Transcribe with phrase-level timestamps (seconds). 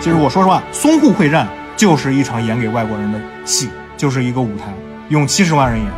[0.00, 1.46] 其实我说实话，淞沪会战
[1.76, 4.72] 就是一场演给外国人的戏，就是一个舞台，
[5.08, 5.90] 用七十万人演。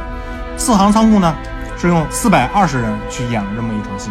[0.57, 1.35] 四行仓库呢，
[1.79, 4.11] 是用四百二十人去演了这么一场戏。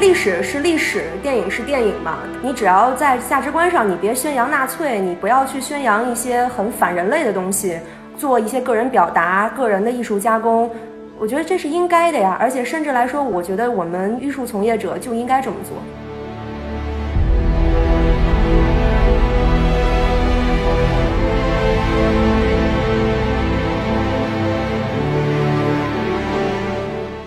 [0.00, 2.18] 历史是历史，电影是电影嘛。
[2.42, 7.78] 你只要在价值观上，你别宣扬纳粹，你不要去宣扬一些很反人类的东西，
[8.16, 10.70] 做一些个人表达、个人的艺术加工。
[11.20, 12.36] 我觉得这是应该的呀。
[12.40, 15.76] 而且甚至来说，我觉得我们艺术从业者就应该这么做。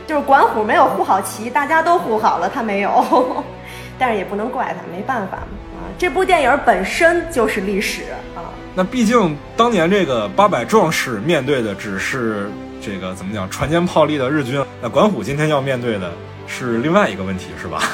[0.08, 3.44] 就是管虎没有护好旗，大家都护好了，他没有，
[4.00, 5.44] 但是也不能怪他，没办法嘛
[5.76, 5.88] 啊！
[5.98, 8.04] 这部电影本身就是历史
[8.36, 8.44] 啊。
[8.74, 12.50] 那毕竟当年这个八百壮士面对的只是
[12.82, 16.12] 这个怎么讲船坚炮利的日军，那管虎今天要面对的
[16.48, 17.80] 是另外一个问题，是吧？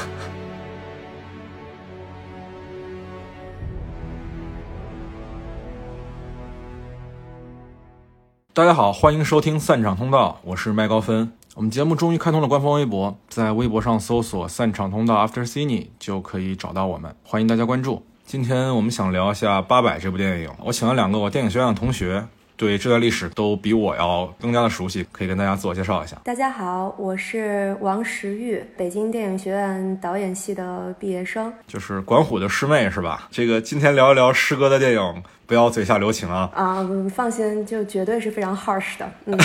[8.53, 11.33] 大家好，欢迎收听散场通道，我是麦高芬。
[11.55, 18.05] 我们节目终于开通了官方微博，在微博上搜索“散场通道 After Cine” 就可以找到我们，欢迎大家关注。
[18.25, 22.25] 今天我们想聊一下《八佰》这部电影，我请了两个我电影学院的同学，
[22.57, 26.17] 对这段历史都比我要更加的熟悉，可以跟大家自我介绍一下。
[26.23, 33.27] 大家好，我是王石玉，北京电影学院导演系的毕业生，就是管虎的师妹是吧？
[33.29, 36.49] 这个今天聊一聊师哥的电影，不要嘴下留情啊！
[36.55, 39.07] 啊，放心，就绝对是非常 harsh 的。
[39.25, 39.37] 嗯，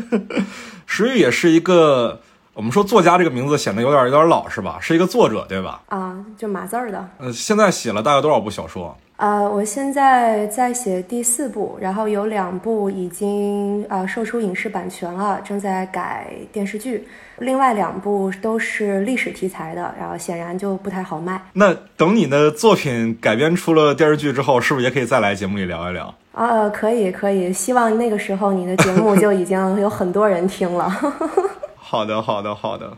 [0.86, 4.78] 石玉也是一个，我们说作家这个名字显得有点有点老是吧？
[4.80, 5.80] 是一个作者对吧？
[5.88, 7.08] 啊，就码字儿的。
[7.18, 8.96] 呃，现在写了大概多少部小说？
[9.16, 17.06] 呃，我现在在写第四部，然后有两部已经呃售出影视版权了，正在改电视剧，
[17.38, 21.40] 另外两部都是历史题材的，然后显然就不太好卖。
[21.52, 26.14] 那等你的作品改编出了电视剧之后，是不是也可以再来节目里聊一聊？
[26.32, 30.90] 啊，可以可以，希望那个时候你的节目就已经有很多人听了。
[31.90, 32.92] 好的，好的，好的。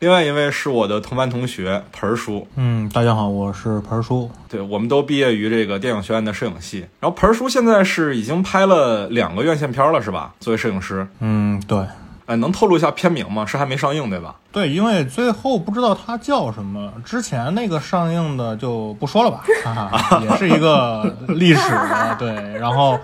[0.00, 4.28] 另外一位是我的同班同学盆儿叔，嗯，大家好，我是盆儿叔。
[4.48, 6.80] 对，我们都毕业于这个电影学院的摄影系。
[6.98, 10.34] 然后盆儿叔现在是已经拍了两个院线片了，是吧？
[10.40, 11.86] 作为摄影师，嗯，对，
[12.26, 13.46] 哎，能透露一下片名吗？
[13.46, 14.34] 是还没上映对吧？
[14.50, 22.98] 对，因为最后不知道它叫什么，之前那个上映的就不说了吧，哈哈，也是一个历史的，对，然后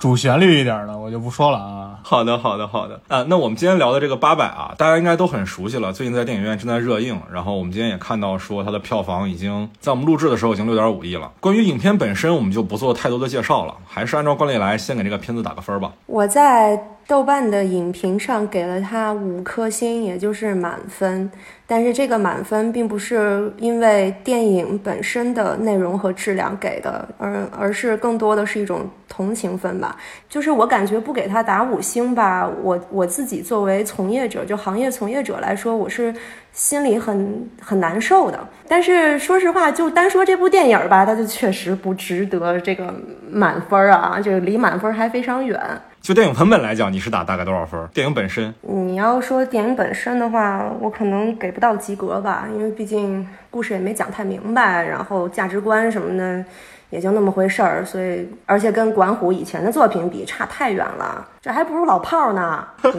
[0.00, 2.00] 主旋律一点的我就不说了啊。
[2.02, 2.98] 好的，好的，好的。
[3.08, 5.92] 啊，那我们今天聊的这个八佰啊，大家应该都很熟悉了。
[5.92, 11.30] 最近在电影院正在热映，然后我们今天也看到说它的票房已经在我们录制的时候已经六点五亿了。
[11.38, 15.92] 关于影片本身，我们就不做太多的介绍了，还是按照惯例来，先给这个片子打个分吧。
[16.06, 21.28] 我在豆瓣的影评上给了它五颗星，也就是满分。
[21.66, 29.96] 但是这个满分并不是因为电影本身的内容和质量给的，而而是更多的是一种同情分吧。
[30.28, 36.14] 就是我感觉不给他打五星吧，我我自己作为从业者，就行业从业者来说，我是
[36.52, 38.38] 心里很很难受的。
[38.68, 42.94] 但是说实话，就单说这部电影吧，它就确实不值得这个
[43.28, 45.60] 满分啊，就离满分还非常远。
[46.02, 47.78] 就电影文本来讲，你是打大概多少分？
[47.92, 56.42] 电影本身，你要说电影本身的话，我可能给不到及格吧，因为毕竟故事也没讲太明白，然后价值观什么的
[56.88, 62.90] 也就那么回事儿，所以而且跟管虎以前的作品比差太远了，这还不如老炮儿呢， 还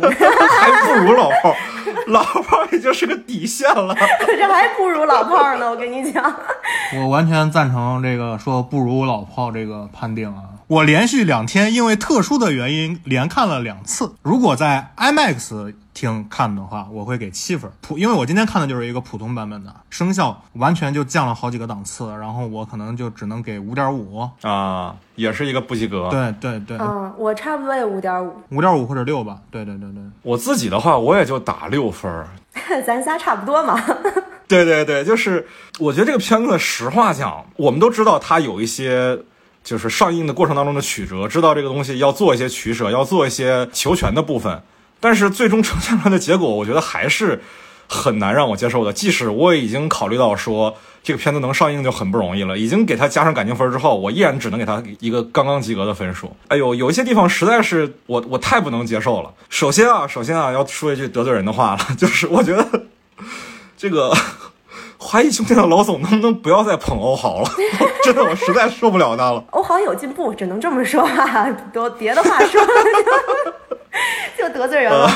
[0.86, 1.56] 不如老炮儿，
[2.06, 3.96] 老炮儿已经是个底线了。
[4.28, 6.32] 这还不如老炮儿呢，我跟你讲。
[6.96, 10.51] 我完全赞成这个说不如老炮这个判定啊！
[10.72, 14.14] 我连续两天因为特殊的原因连看了两次。
[14.22, 17.70] 如果在 IMAX 厅看的话，我会给七分。
[17.82, 24.26] 普，因为我今天看的就是一个普通版本的，声效完全就降了好几个档次，然后我可能就只能给五点五。
[24.44, 26.08] 啊，也是一个不及格。
[26.10, 29.40] 对对对，嗯，我差不多也五点五，五点五或者六吧。
[29.52, 32.26] 对对对对，我自己的话，我也就打六分儿。
[32.88, 33.78] 咱仨差不多嘛。
[34.48, 35.46] 对对对，就是
[35.80, 39.20] 我觉得这个片子，实话讲，我们都知道它有一些
[39.64, 44.62] 就是上映的过程当中的曲折，知道这个东西要做一些取舍，要做一些求全的部分，
[45.00, 47.42] 但是最终呈现出来的结果，我觉得还是
[47.88, 48.92] 很难让我接受的。
[48.92, 56.36] 即使我已经考虑到说这个片子能上映就很不容易了，已经给它加上感情分之后，我依然只能给它一个刚刚及格的分数。
[56.48, 59.32] 哎呦，有一些地方实在是我我太不能接受了。
[59.50, 62.68] 首先啊，首先啊，要说一句得罪人的话了， 就是我觉得
[63.78, 64.12] 这个。
[65.04, 67.50] 华谊兄弟的老总能不能不要再捧欧豪了？
[68.04, 69.44] 真的，我实在受不了他了。
[69.50, 72.62] 欧豪有进步，只能这么说啊，多别的话说
[74.38, 75.10] 就得罪人了。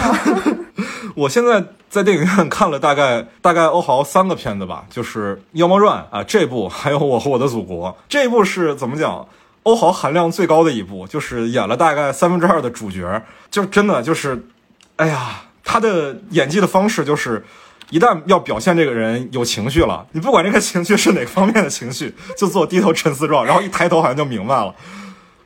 [1.16, 9.28] 我现在在电影院看了大概大概欧豪三个片子吧，就是《妖猫传》啊这部，还有《我和我的祖国》这一部是怎么讲？
[9.64, 13.22] 欧豪含量最高的一部，就是演了大概三分之二的主角，
[13.52, 14.48] 就真的就是，
[14.96, 17.46] 哎呀，他的演技的方式就是。
[17.90, 24.74] 一旦要表现这个人有情绪了，你不管这个情绪是哪方面的情绪，就做低头沉思状，然后一抬头好像就明白了，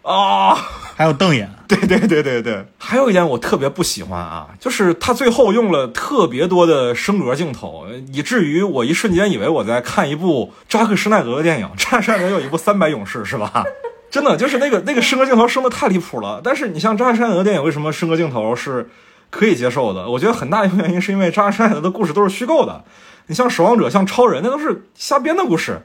[0.01, 0.55] 啊、
[0.95, 11.69] 还有瞪眼， 对对对对对，还有一点我特别不喜欢啊，就是他最后用了特别多的升格镜头，以至于我一瞬间以为我在看一部扎克施奈德的电影。
[11.77, 13.63] 扎克施奈德有一部《三百勇士》是吧？
[14.09, 16.41] 真的就是那个那个升格镜头升的太离谱了。
[16.43, 18.89] 但是你像扎克施奈德的电影，为什么升格镜头是
[19.29, 20.09] 可以接受的？
[20.09, 22.83] 我觉得很大一部分原因是因为扎克施奈德的故事都是虚构的。
[23.27, 25.81] 你像《守望者》、像《超人》，那都是瞎编的故事。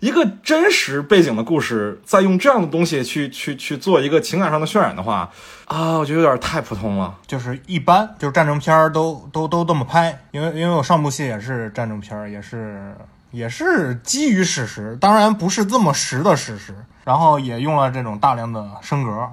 [0.00, 5.30] 一个真实背景的故事，再用这样的东西去去去做一个情感上的渲染的话，
[5.66, 7.14] 啊，我觉得有点太普通了。
[7.24, 12.96] 就是一般，就是战争片儿都都都这么拍，因为因为我上部戏也是战争片儿，也是
[13.30, 16.74] 也是基于史实，当然不是这么实的史实，
[17.04, 19.28] 然后也用了这种大量的升格。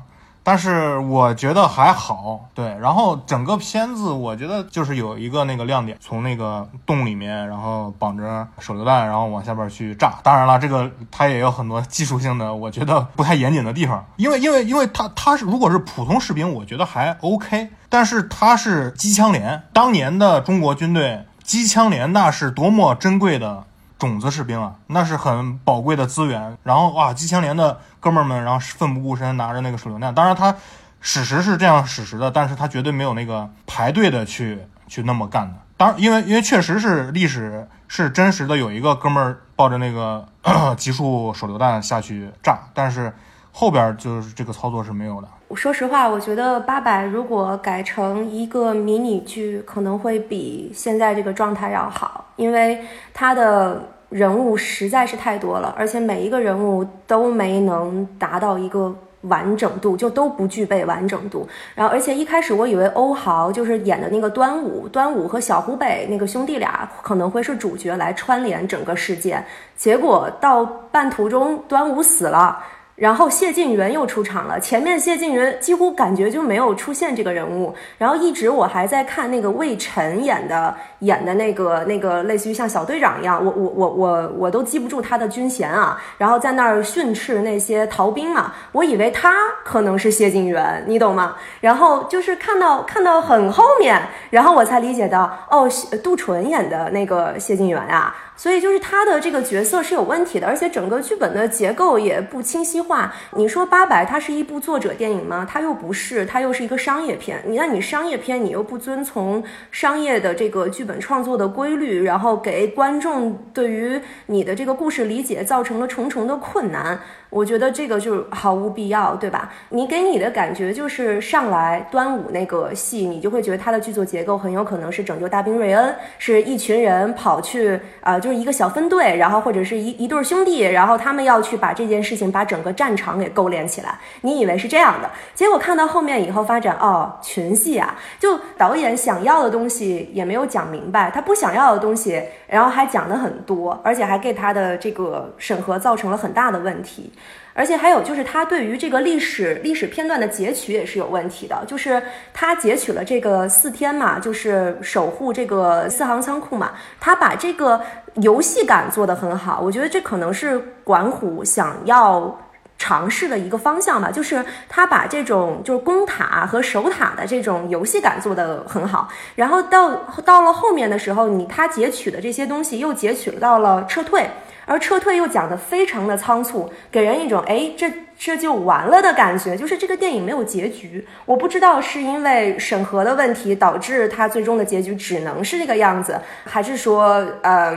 [0.49, 2.75] 但是我觉得还好，对。
[2.81, 10.15] 然后整个片子，我觉得就是有一个那个亮点，从那个洞里面，然后绑着手榴弹，然后往下边去炸。
[10.23, 14.03] 当然了，这个它也有很多技术性的，我觉得不太严谨的地方。
[14.15, 17.69] 因为因为 因为它它是如果是普通士兵，我觉得还 OK。
[17.87, 23.65] 但是它是机枪连，当年的中国军队机枪连那是多么珍贵的
[23.99, 26.57] 种子士兵啊，那是很宝贵的资源。
[26.63, 30.15] 然后啊，机枪连的哥们儿们，然后奋不顾身拿着那个手榴弹。
[30.15, 30.55] 当然，他
[31.01, 35.53] 史实是这样史实的，但是他绝对没有那个排队的去去那么干的。
[35.77, 40.27] 当，因为因为确实是历史是真实的，有一个哥们儿抱着那个
[40.75, 43.13] 集束手榴弹下去炸，但是
[43.51, 45.27] 后边就是这个操作是没有的。
[45.47, 52.79] 我说实话，我觉得八百如果改成一个迷你剧，可能会比现在这个状态要好，因为
[53.13, 58.95] 它的人物实在是太多了，而且每一个人物都没能达到一个。
[59.23, 61.45] 完整度就都不具备完整度，
[61.75, 69.45] 然后而且一开始我以为欧豪就是演的那个端午，端午和小湖北那个兄弟俩可能会是主角来串联整个事件，
[69.75, 72.63] 结果到半途中端午死了。
[72.99, 91.35] 然后谢晋元又出场了，前面谢晋元几乎感觉就没有出现这个人物，然后一直我还在看那个魏晨演的演的那个那个类似于像小队长一样，我我我我我都记不住他的军衔啊，然后在那儿训斥那些逃兵嘛，我以为他可能是谢晋元，你懂吗？
[91.61, 93.97] 然后就是看到看到很后面，
[94.29, 95.69] 然后我才理解到，哦，
[96.03, 98.13] 杜淳演的那个谢晋元啊。
[98.39, 103.13] 所以就是他的这个角色是有问题的，而且整个剧本的结构也不清晰化。
[103.35, 105.45] 你说《八佰》它是一部作者电影吗？
[105.47, 107.43] 它又不是，它又是一个商业片。
[107.45, 116.97] 你那你商业片，你又不遵从商业的这个剧本创作的规律，然后给观众对于你的这个故事理解造成了重重的困难。
[117.29, 119.53] 我觉得这个就是毫无必要，对吧？
[119.69, 133.99] 你给你的感觉就是上来端午那个戏，你就会觉得它的剧作结构很有可能是拯救大兵瑞恩，是一群人跑去啊、就是一个小分队，然后或者是一一对兄弟，然后他们要去把这件事情把整个战场给勾连起来。
[134.21, 147.11] 你以为是这样的，结果看到后面以后发展哦，群戏啊，就导演想要的东西也没有讲明白，他不想要的东西，然后还讲的很多，而且还给他的这个审核造成了很大的问题。
[147.59, 151.61] 而且还有就是，他对于这个历史历史片段的截取也是有问题的。
[151.67, 152.01] 就是
[152.33, 157.81] 他截取了这个四天嘛，就是守护这个四行仓库嘛，他把这个
[158.21, 159.59] 游戏感做得很好。
[159.61, 162.39] 我觉得这可能是管虎想要
[162.77, 169.09] 尝试的一个方向吧，就是他把这种就是攻塔和守塔的这种游戏感做得很好。
[169.35, 174.29] 然后到到了后面的时候，你他截取的这些东西又截取到了撤退。
[174.69, 181.05] 而撤退又讲得非常的仓促，给人一种哎这这就完了的感觉，就是这个电影没有结局。
[181.25, 187.75] 我不知道是因为审核的问题导致它最终的结局只能是这个样子，还是说呃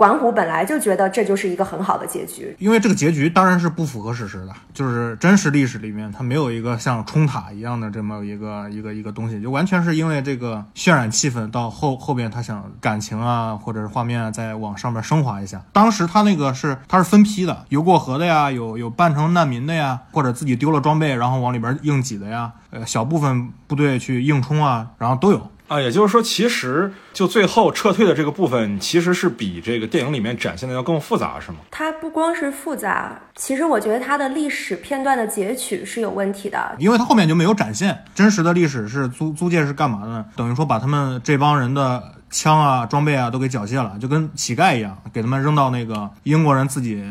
[0.00, 2.56] 管虎本来就觉得这就是一个很好的结局。
[2.58, 15.60] 因为这个结局当然是不符合事实的，就是真实历史里面它没有一个像冲塔一样的这么一个一个一个东西，就完全是因为这个渲染气氛，到后后边他想感情啊或者是画面啊再往上面升华一下。
[15.70, 25.46] 当时他那个是他是分批的，游过河的呀，有有扮成难民的呀，或者自己丢了装备然后往里边硬挤的呀，呃小部分部队去硬冲啊，然后都有。
[25.70, 31.58] 啊，也就是说，其实就最后撤退的这个部分，其实是比这个电影里面展现的要更复杂，是吗？
[31.70, 36.74] 它不光是复杂，其实我觉得它的历史片段的截取是有问题的。
[36.76, 40.24] 因为它后面就没有展现真实的历史是租租界是干嘛的呢？
[40.34, 47.04] 等于说把他们这帮人的枪啊、装备啊都给缴械了，就跟乞丐一样，给他们扔到那个英国人自己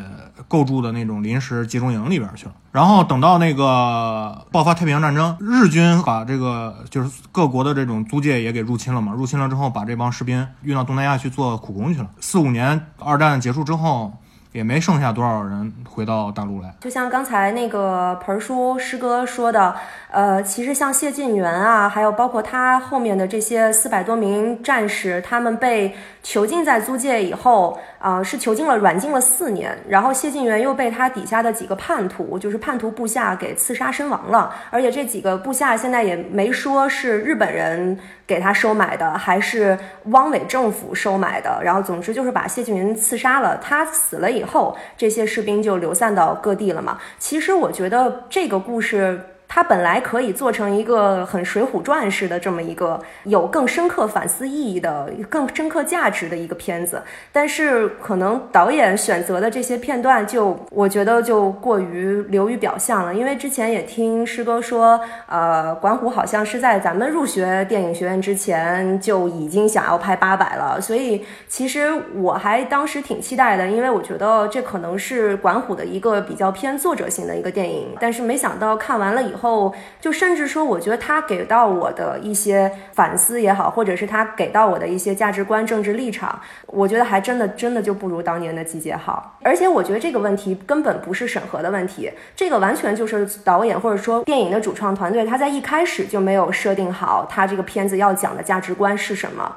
[0.48, 2.54] 构筑的那种临时集中营里边去了。
[2.72, 9.12] 然后等到那个爆发太平洋战争，日军把这个就是各国的这种租界也给入侵了嘛。
[9.12, 12.08] 入侵了之后，把这帮士兵运到东南亚去做苦工去了。
[12.22, 14.14] 四五年二战结束之后，
[14.52, 16.74] 也没剩下多少人回到大陆来。
[16.80, 19.76] 就像刚才那个盆儿叔师哥说的，
[20.12, 43.58] 呃，其实像谢晋元啊，还有包括他后面的这些四百多名战士，他们被囚禁在租界以后，啊、是囚禁了软禁了四年，然后谢晋元又被他底下的几个叛徒，就是叛徒部下给刺杀身亡了，而且这几个部下现在也没说是日本人给他收买的，还是汪伪政府收买的，然后总之就是把谢晋元刺杀了。
[43.58, 47.00] 他死了以后，这些士兵就流散到各地了嘛。
[47.18, 49.20] 其实我觉得这个故事。
[49.52, 57.02] 它本来可以做成一个很《水浒传》式的这么一个有更深刻反思意义的、更深刻价值的一个片子，
[57.32, 63.14] 但是可能导演选择的这些片段就，我觉得就过于流于表象了。
[63.14, 79.39] 因为之前也听师哥说，呃，管虎好像是在咱们入学电影学院之前就已经想要拍八百了，所以其实我还当时挺期待的，因为我觉得这可能是管虎的一个比较偏作者型的一个电影，但是没想到看完了以后。
[79.42, 89.38] 后，就甚至说，我觉得他给到我的一些反思也好，或者是他给到我的一些价值观、政治立场，我觉得还真的真的就不如当年的季节好。
[89.42, 99.56] 而且我觉得这个问题根本不是审核的问题，这个完全就是导演或者说电影的主创团队他在一开始就没有设定好他这个片子要讲的价值观是什么。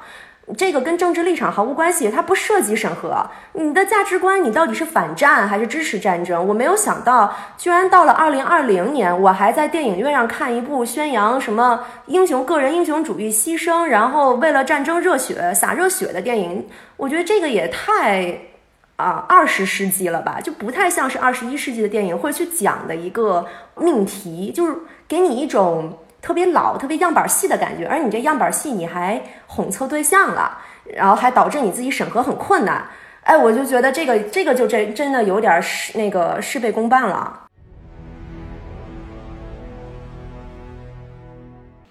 [0.57, 3.25] 这个跟政治立场毫无关系，它不涉及审核。
[3.53, 6.45] 你的价值观，你到底是反战还是支持战争？
[6.45, 16.67] 我没有想到，居然到了二零二零年，我还在电影院上看一部宣扬什么英雄个人英雄主义牺牲，然后为了战争热血洒热血的电影。
[16.97, 18.37] 我觉得这个也太
[18.97, 23.45] 啊二十世纪了吧，就不太像是二十一世纪的电影会去讲的一个
[23.77, 24.75] 命题，就是
[25.07, 25.97] 给你一种。
[26.23, 30.57] 特别老、特别样板戏的感觉，而你这样板戏你还哄错对象了，
[30.95, 32.83] 然后还导致你自己审核很困难。
[33.23, 37.42] 哎，我就觉得这个这个就真真的有点事那个事倍功半了。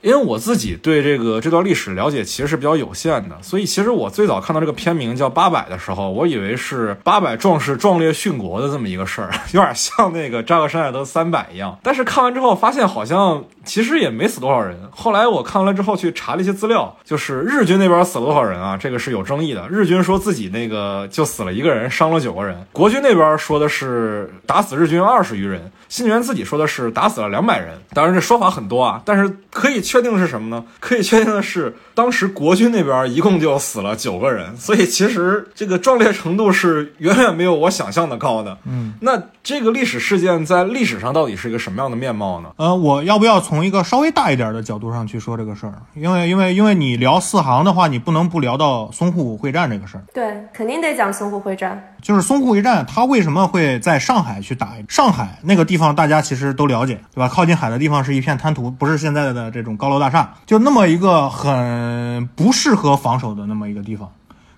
[0.03, 11.79] 因为我自己对这个这段历史了解其实是比较有限的，所以其实我最早看到这个片名叫《八百》的时候，我以为是八百壮士壮烈殉国的这么一个事儿， 有点像那个扎克山海德三百一样。
[11.85, 14.77] 但是看完之后发现好像其实也没死多少人。
[14.91, 18.77] 后来我看完了之后去查了一些资料，就是日军那边死了多少人啊？
[18.77, 19.69] 这个是有争议的。
[19.69, 22.67] 日军说自己那个就死了一个人，伤了九个人。
[22.73, 27.79] 国军那边说的是打死日军二十余人，新源自己说的是打死了两百人。
[27.95, 29.81] 当然这说法很多啊，但是可以。
[29.93, 30.65] 确定是什么呢？
[30.81, 38.57] 可以确定的是，当时国军那边一共就死了九个人，所以其实这个壮烈程度是远远没有我想象的高的。
[38.65, 42.51] 嗯，那这个历史事件在历史上到底是一个什么样的面貌呢？
[42.59, 45.75] 呃，我要不要从一个稍微大一点的角度上去说这个事儿？
[45.95, 50.05] 因为因为因为你聊四行的话，你不能不聊到淞沪会战这个事儿。
[50.15, 51.93] 对，肯定得讲淞沪会战。
[52.01, 54.75] 就是淞沪会战，它为什么会在上海去打？
[54.89, 57.29] 上海那个地方大家其实都了解，对吧？
[57.29, 64.09] 靠近海的地方是一片滩涂，不是现在的这种高楼大厦，就那么一个很不适合防守的那么一个地方。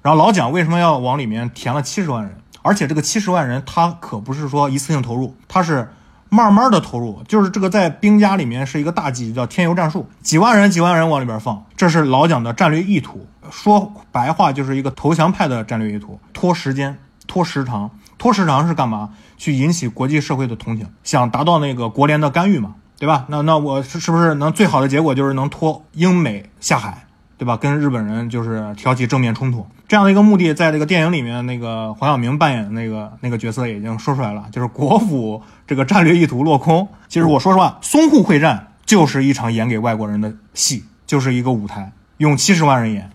[0.03, 2.37] 然后老蒋为什么要往里面填了七十万人？
[2.64, 5.88] 而且这个七十万人，他可不是说一次性投入，他是
[6.30, 7.23] 慢慢的投入。
[7.28, 13.26] 就是这个在兵家里面是一个大忌，叫添油战术，几万人几万人往里边放，这是老蒋的战略意图。
[13.50, 16.99] 说白话就是一个投降派的战略意图，拖时间。
[17.26, 19.09] 拖时长，拖时长是干嘛？
[19.38, 23.25] 去引起国际社会的同情，想达到那个国联的干预嘛，对吧？
[23.28, 27.06] 那那我是是不是能最好的结果就是能拖英美下海，
[27.37, 27.57] 对吧？
[27.57, 36.88] 跟日本人就是挑起正面冲突，这样的一个目的，在这个电影里面，那个黄晓明扮演的那个那个角色已经说出来了，就是国府这个战略意图落空。
[37.09, 43.11] 其实我说实话，淞沪会战就是一场演给外国人的戏，就是一个舞台，用七十万人演。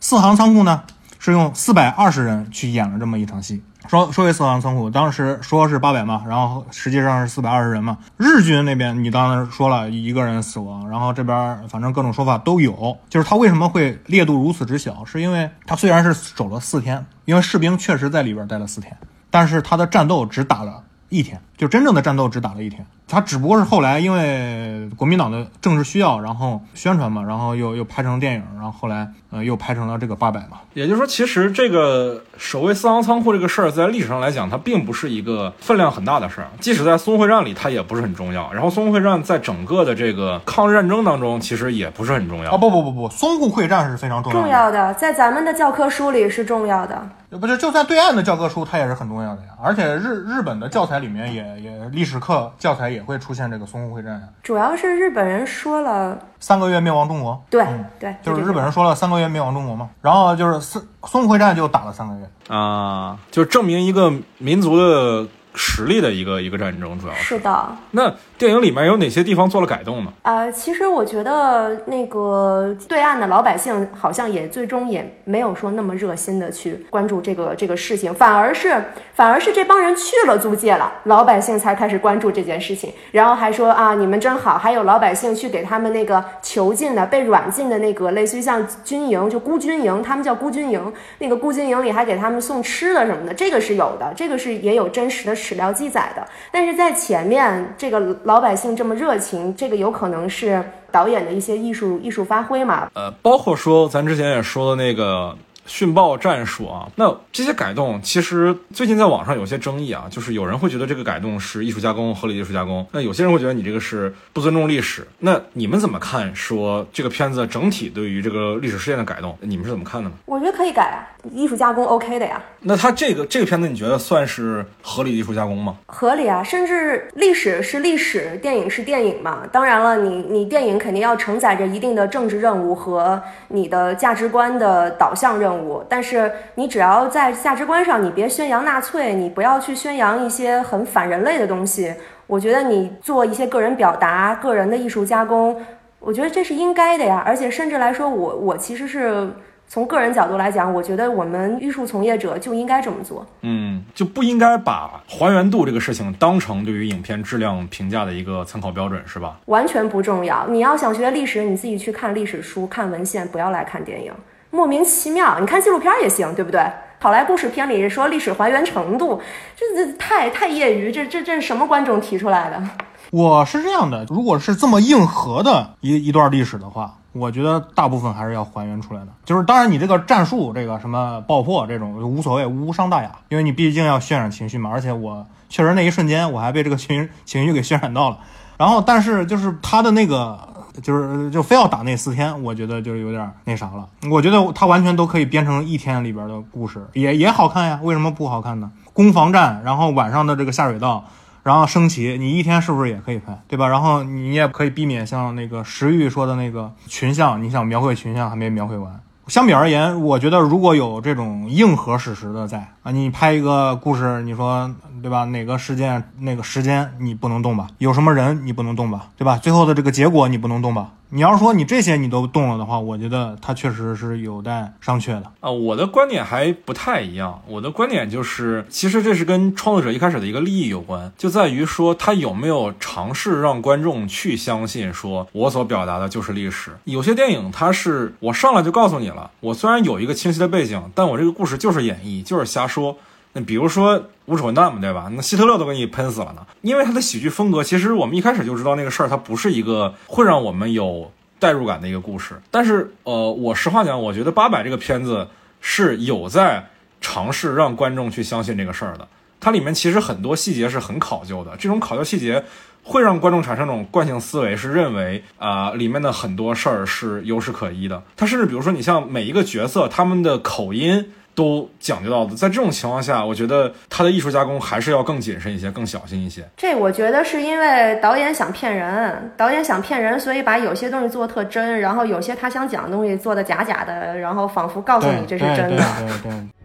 [0.00, 0.82] 四行仓库呢？
[1.18, 3.62] 是用四百二十人去演了这么一场戏。
[3.88, 7.98] 说说回四行仓库，当时说是八百嘛，然后实际上是四百二十人嘛。
[8.16, 12.96] 日军那边你当时说了一个人死亡，然后这边反正各种说法都有。
[13.08, 18.96] 就是他为什么会烈度如此之小，是因为他虽然是守了四天，因为士兵确实在里边待了四天，
[19.30, 22.86] 但是他的战斗只打了一天，就真正的战斗只打了一天。
[23.06, 30.60] 他只不过是后来因为国民党的政治需要，然后宣传嘛，然后又又拍成电影，然后后来呃又拍成了这个八百嘛。
[30.72, 36.46] 也就是说，其实这个守卫四行仓库这个事儿，在历史上来讲，它并不是一个分量很大的事儿。
[36.60, 38.50] 即使在淞沪会战里，它也不是很重要。
[38.54, 42.52] 然后淞沪会战在整个的这个抗日战争当中，其实也不是很重要。
[42.52, 44.44] 啊不不不不，淞沪会战是非常重要的。
[44.44, 47.06] 重要的，在咱们的教科书里是重要的。
[47.38, 49.48] 不是，就算对岸的教科书，它也是很重要的呀。
[49.62, 54.28] 而且日日本的教材里面也也历史课教材也会出现这个淞沪会战呀。
[54.42, 59.90] 主要是日本人说了，三个月灭亡中国，对、嗯对，就是日本人说了三个月灭亡中国嘛。
[60.02, 62.54] 然后就是淞淞沪会战就打了三个月。
[62.54, 67.36] 啊，就证明一个民族的实力的一个一个战争，主要是。
[67.36, 70.10] 是的，那电影里面有哪些地方做了改动呢？
[70.22, 78.82] 呃，其实我觉得那个对岸的老百姓好像也最终也没有说那么热心的去关注这个这个事情，反而是
[79.12, 98.00] 反而是这帮人去了租界了，老百姓才开始关注这件事情，然后还说啊你们真好，还有老百姓去给他们那个囚禁的被软禁的那个类似于像军营就孤军营，他们叫孤军营，那个孤军营里还给他们送吃的什么的，这个是有的，这个是也有真实的史料记载的，但是在前面这个
[98.30, 102.88] 老百姓这么热情，这个有可能是导演的一些艺术艺术发挥嘛。
[102.94, 105.36] 呃，包括说咱之前也说的那个
[105.70, 115.06] 训报战术啊，那这些改动其实最近在网上有些争议啊，就是有人会觉得这个改动是艺术加工、合理艺术加工，那有些人会觉得你这个是不尊重历史。
[115.20, 116.34] 那你们怎么看？
[116.34, 120.16] 说这个片子整体对于这个历史事件的改动，你们是怎么看的呢？
[120.24, 125.76] 我觉得可以改啊，艺术加工 OK 的呀，那它这个这个片子，你觉得算是合理的艺术加工吗？
[125.86, 126.42] 合理啊。
[126.42, 129.42] 甚至历史是历史，电影是电影嘛。
[129.52, 141.94] 当然了，你你电影肯定要承载着一定的政治任务和你的价值观的导向任务，但是你只要在价值观上，你别宣扬纳粹，你不要去宣扬一些很反人类的东西。
[142.26, 145.60] 我觉得你做一些个人表达、个人的艺术加工，
[145.98, 147.22] 我觉得这是应该的呀。
[147.26, 149.28] 而且甚至来说，我我其实是
[149.66, 153.26] 从个人角度来讲，我觉得我们艺术从业者就应该这么做。
[153.42, 159.38] 嗯，就不应该把还原度这个事情当成对于影片质量评价的一个参考标准，是吧？
[159.46, 160.46] 完全不重要。
[160.48, 164.12] 你要想学历史，你自己去看历史书、看文献，不要来看电影。
[164.50, 166.60] 莫名其妙，你看纪录片也行，对不对？
[166.98, 169.20] 好莱坞史片里说历史还原程度，
[169.56, 172.62] 这这太太业余，这这这是什么观众提出来的？
[173.10, 179.08] 我是这样的，如果是这么硬核的一一段历史的话，我觉得大部分还是要还原出来的。
[179.24, 184.68] 就是当然你这个战术，这个什么爆破这种无所谓，无伤大雅，因为你毕竟要渲染情绪嘛。
[184.70, 188.18] 而且我确实那一瞬间我还被这个情情绪给渲染到了。
[188.58, 190.38] 然后，但是就是他的那个，
[190.82, 193.88] 就是就非要打那四天，我觉得就是有点那啥了。
[194.10, 197.80] 我觉得他完全都可以编成一天里边的故事，也也好看呀。
[197.82, 198.70] 为什么不好看呢？
[198.92, 201.04] 攻防战，然后晚上的这个下水道。
[201.42, 203.66] 然后升旗，你一天是不是也可以拍，对吧？
[203.66, 209.00] 然后你也可以避免像那个石玉说的那个群像，你想描绘群像还没描绘完。
[209.26, 214.70] 相比而言，我觉得如果有这种硬核史实的在啊，你拍一个故事，你说
[215.02, 215.24] 对吧？
[215.26, 217.66] 哪个事件、哪个时间你不能动吧？
[217.78, 219.08] 有什么人你不能动吧？
[219.16, 219.36] 对吧？
[219.36, 220.92] 最后的这个结果你不能动吧？
[221.12, 225.24] 你要是说你这些你都动了的话，我觉得它确实是有待商榷的。
[225.40, 227.42] 啊，我的观点还不太一样。
[227.48, 236.70] 我的观点就是，其实这是跟创作者一开始的一个利益有关，就在于说他有没有尝试让观众去相信，说我所表达的就是历史。
[236.84, 242.96] 有些电影它是我上来就告诉你了，我虽然有一个清晰的背景，但我这个故事就是演绎，就是瞎说。
[243.32, 245.08] 那比如说无耻混蛋嘛，对吧？
[245.12, 252.40] 那希特勒都给你喷死了呢，因为他的喜剧风格，其实我们一开始就知道那个事儿，它不是一个会让我们有代入感的一个故事。
[252.50, 255.28] 但是，呃，我实话讲，我觉得《八百》这个片子
[255.60, 259.06] 是有在尝试让观众去相信这个事儿的。
[259.38, 262.44] 它里面其实很多细节是很考究的，这种考究细节
[262.82, 268.02] 会让观众产生一种惯性思维，是认为啊、里面的很多事儿是有史可依的。
[268.16, 271.12] 它甚至比如说，你像每一个角色他们的口音。
[271.40, 276.44] 都讲究到的，在这种情况下，我觉得他的艺术加工还是要更谨慎一些，更小心一些。
[276.54, 285.82] 这我觉得是因为导演想骗人，导演想骗人，所以把有些东西做的特真，然后有些他想讲的东西做的假假的，然后仿佛告诉你这是真的。
[285.98, 286.59] 对对对对。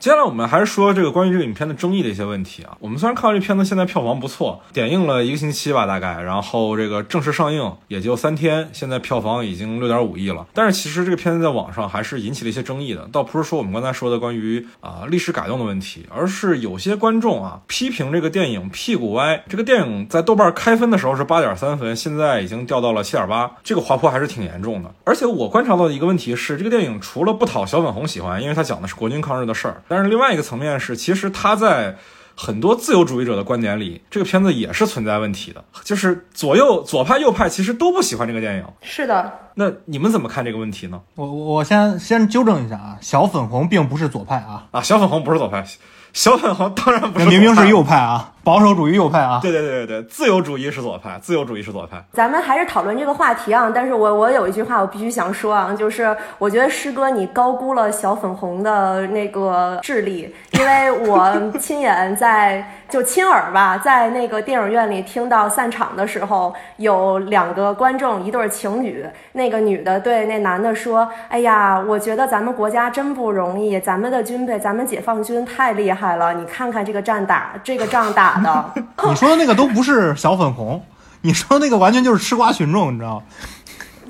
[0.00, 2.74] 接下来我们还是说这个关于这个影片的争议的一些问题啊。
[2.80, 10.46] 我们虽然看到这片子现在票房不错，点映了一个星期吧，大概，然后这个正式上映也就三天，现在票房已经六点五亿了。
[10.54, 19.44] 但是其实这个片子在网上还是引起了一些争议的，倒不是说我们刚才说的关于啊、历史改动的问题，而是有些观众啊批评这个电影屁股歪。
[19.50, 24.90] 这个电影在豆瓣开分的时候是八点三分，现在已经掉到了七点八，这个滑坡还是挺严重的。
[25.04, 29.82] 而且我观察到的一个问题是，这个电影除了不讨小粉红喜欢，因为它讲的是国军抗日的事儿。
[29.90, 31.96] 但是另外一个层面是，其实他在
[32.36, 38.64] 很多自由主义者的观点里，这个片子也是存在问题的，就是左右左派右派其实都不喜欢这个电影。
[38.82, 41.00] 是的，那你们怎么看这个问题呢？
[41.16, 45.66] 我我我先先纠正一下啊，小粉红并不是左派啊，啊，小粉红不是左派，
[46.12, 47.82] 小粉红当然不是，明明是右。
[47.82, 49.38] 派啊，保守主义右派啊。
[49.42, 52.02] 对对对对对，自由主义是左派，自由主义是左派。
[52.12, 53.70] 咱们还是讨论这个话题啊。
[53.74, 78.72] 但是我我有一句话我必须想说啊，就是我觉得师哥你高估了小粉红的那个智力，因为我亲眼在就亲耳吧， 在那个电影院里听到散场的时候，有两个观众，一对情侣，那个女的对那男的说：“哎呀，我觉得咱们国家真不容易，咱们的军备，咱们解放军太厉害了，你看看这个仗打，这个仗打的。
[79.08, 80.84] ”你说的那个都不是小粉红，
[81.22, 83.22] 你说的那个完全就是吃瓜群众，你知道吗？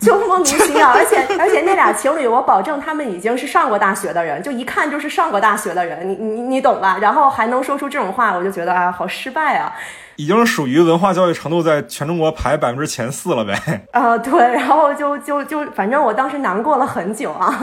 [0.00, 6.96] 就莫名其妙，而且而且那俩情侣，我保证他们已经是上过大学的人，就一看就是上过大学的人，你你你懂吧？
[7.02, 9.70] 然后还能说出这种话，我就觉得啊，好失败啊！
[10.16, 13.82] 已经属于文化教育程度在全中国排百分之前四了呗。
[13.92, 17.54] 啊、对，然后就就就，反正我当时难过了很久啊。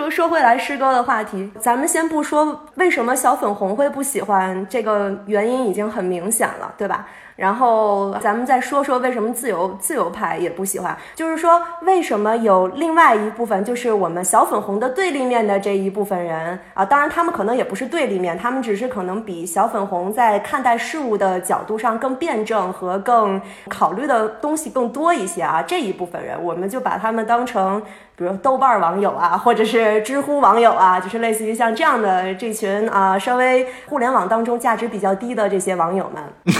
[0.00, 7.06] 说说回来，诗歌的话题，咱们先不说为什么小粉红会不喜欢，这个原因已经很明显了，对吧？
[7.36, 25.62] 然后咱们再说说为什么自由自由派也不喜欢，就是说为什么有另外一部分，就是我们小粉红的对立面的这一部分人啊，当然他们可能也不是对立面，他们只是可能比小粉红在看待事物的角度上更辩证和更考虑的东西更多一些啊。
[25.62, 27.82] 这一部分人，我们就把他们当成。
[28.20, 36.22] 比如豆瓣网友啊，或者是知乎网友啊，就是类似于像这样的这群啊，稍微互联网当中价值比较低的这些网友们，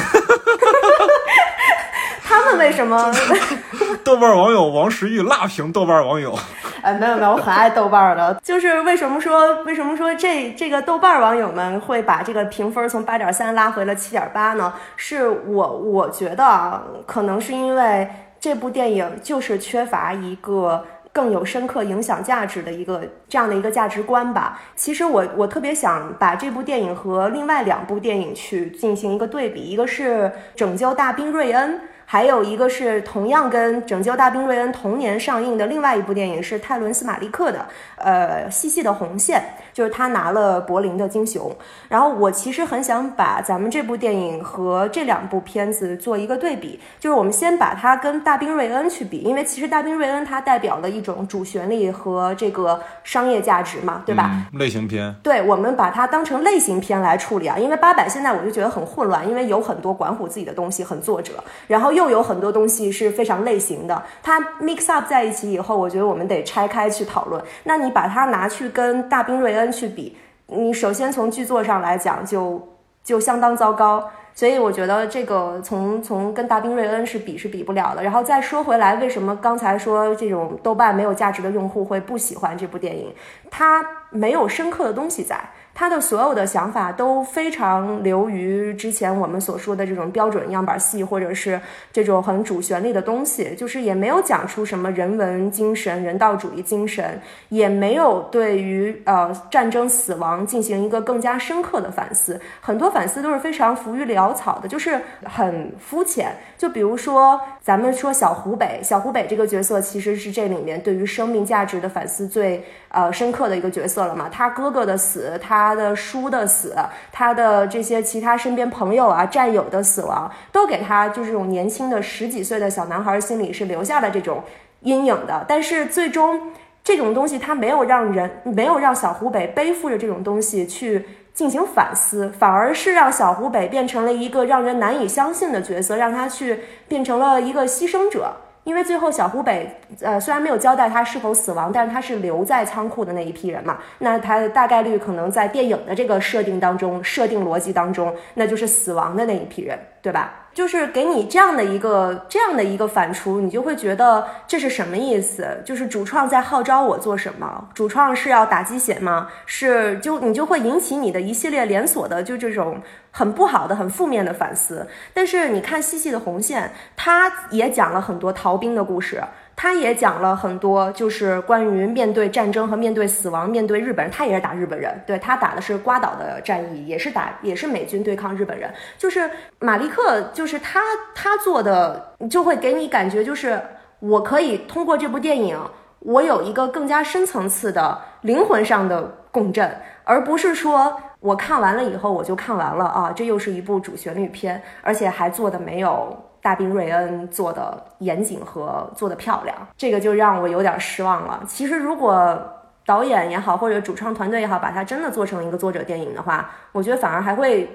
[2.25, 3.13] 他们为什么？
[4.03, 6.35] 豆瓣网友王石玉辣评豆瓣网友，
[6.81, 8.41] 哎， 没有没有，我很爱豆瓣的。
[8.43, 14.73] 就是为什么说为什么说这这个豆瓣网友们会把这个评分从八点三拉回了七点八呢？
[14.97, 18.09] 是我我觉得啊，可能是因为
[18.41, 20.83] 这部电影就是缺乏一个。
[21.13, 24.61] 更有深刻影响价值的一个这样的一个价值观吧。
[24.77, 31.75] 其实我我特别想把这部电影和另外两部电影去进行一个对比，一个是《拯救大兵瑞恩》。
[32.13, 37.65] 还有一个是同样跟《拯救大兵瑞恩》同年上映的另外一部电影是泰伦斯·马利克的，
[37.99, 39.39] 呃，《细细的红线》，
[39.73, 41.55] 就是他拿了柏林的金熊。
[41.89, 54.49] 然后我其实很想把咱们这部电影和这两部片子做一个对比，就是我们先把它跟《大兵瑞恩》去比，因为其实《大兵瑞恩》它代表了一种主旋律和这个商业价值嘛，对吧？
[54.55, 55.15] 类型片。
[55.23, 61.35] 对，我们把它当成类型片来处理啊，因为八百现在我就觉得很混乱，因为有很多管虎自己的东西，很作者，
[61.69, 62.00] 然后又。
[62.01, 67.43] 又有很多东西是非常类型的，它 mix up 在一起以后，我觉得我们得拆开去讨论。
[67.65, 72.67] 那你把它拿去跟大兵瑞恩去比，你首先从剧作上来讲就
[73.05, 78.03] 就相当糟糕，所以我觉得这个从从跟大兵瑞恩是比是比不了的。
[78.03, 83.13] 然后再说回来，为什么刚才说这种豆瓣没有价值的用户会不喜欢这部电影？
[83.51, 85.39] 它没有深刻的东西在。
[85.81, 91.59] 他的所有的想法都非常流于之前我们所说的这种标准样板戏，或者是
[91.91, 102.39] 这种很主旋律的东西，就是也没有讲出什么人文精神、人道主义精神，也没有对于呃战争死亡进行一个更加深刻的反思。
[102.61, 106.37] 很多反思都是非常浮于潦草的，就是很肤浅。
[106.59, 114.29] 就比如说，咱们说小湖北，小湖北这个角色其实是这里面对于生命价值的反思最呃深刻的一个角色了嘛。
[114.31, 116.75] 他哥哥的死，他的叔的死，
[117.11, 124.45] 他的这些其他身边朋友啊、战友的死亡，都给他就是这种年轻的十几岁的小男孩心里是留下了这种
[124.81, 125.45] 阴影的。
[125.49, 126.53] 但是最终
[126.85, 131.07] 这种东西，他没有让人，没有让小湖北背负着这种东西去。
[131.33, 138.35] 进行反思，反而是让小湖北变成了一个让人难以相信的角色，让他去变成了一个牺牲者。
[138.65, 150.35] 因为最后小湖北，呃，虽然没有交代他是否死亡，但是他是留在仓库的那一批人嘛，那他大概率可能在电影的这个设定当中，设定逻辑当中，那就是死亡的那一批人，对吧？
[150.61, 155.63] 就是给你这样的一个这样的一个反刍，你就会觉得这是什么意思？
[155.65, 157.69] 就是主创在号召我做什么？
[157.73, 159.29] 主创是要打鸡血吗？
[159.47, 164.87] 是就你就会引起你的一系列连锁的就这种很不好的、很负面的反思。
[165.15, 169.25] 但是你看《细细的红线》，它也讲了很多逃兵的故事。
[169.63, 174.99] 他也讲了很多，就是关于面对战争和面对死亡，面对日本人，他也是打日本人。
[175.07, 178.73] 对他打的是瓜岛的战役，也是打，也是美军对抗日本人。
[178.97, 180.81] 就是马利克，就是他
[181.15, 183.61] 他做的，就会给你感觉，就是
[183.99, 185.61] 我可以通过这部电影，
[185.99, 189.71] 我有一个更加深层次的灵魂上的共振，
[190.05, 201.43] 而不是说我看完了以后我就看完了啊，这又是一部主旋律片，而且还做的没有大兵瑞恩做的严谨和做的漂亮，这个就让我有点失望了。
[201.47, 202.39] 其实如果
[202.87, 207.69] 导演也好，或者主创团队也好，把它真的做成一个作者电影的话，我觉得反而还会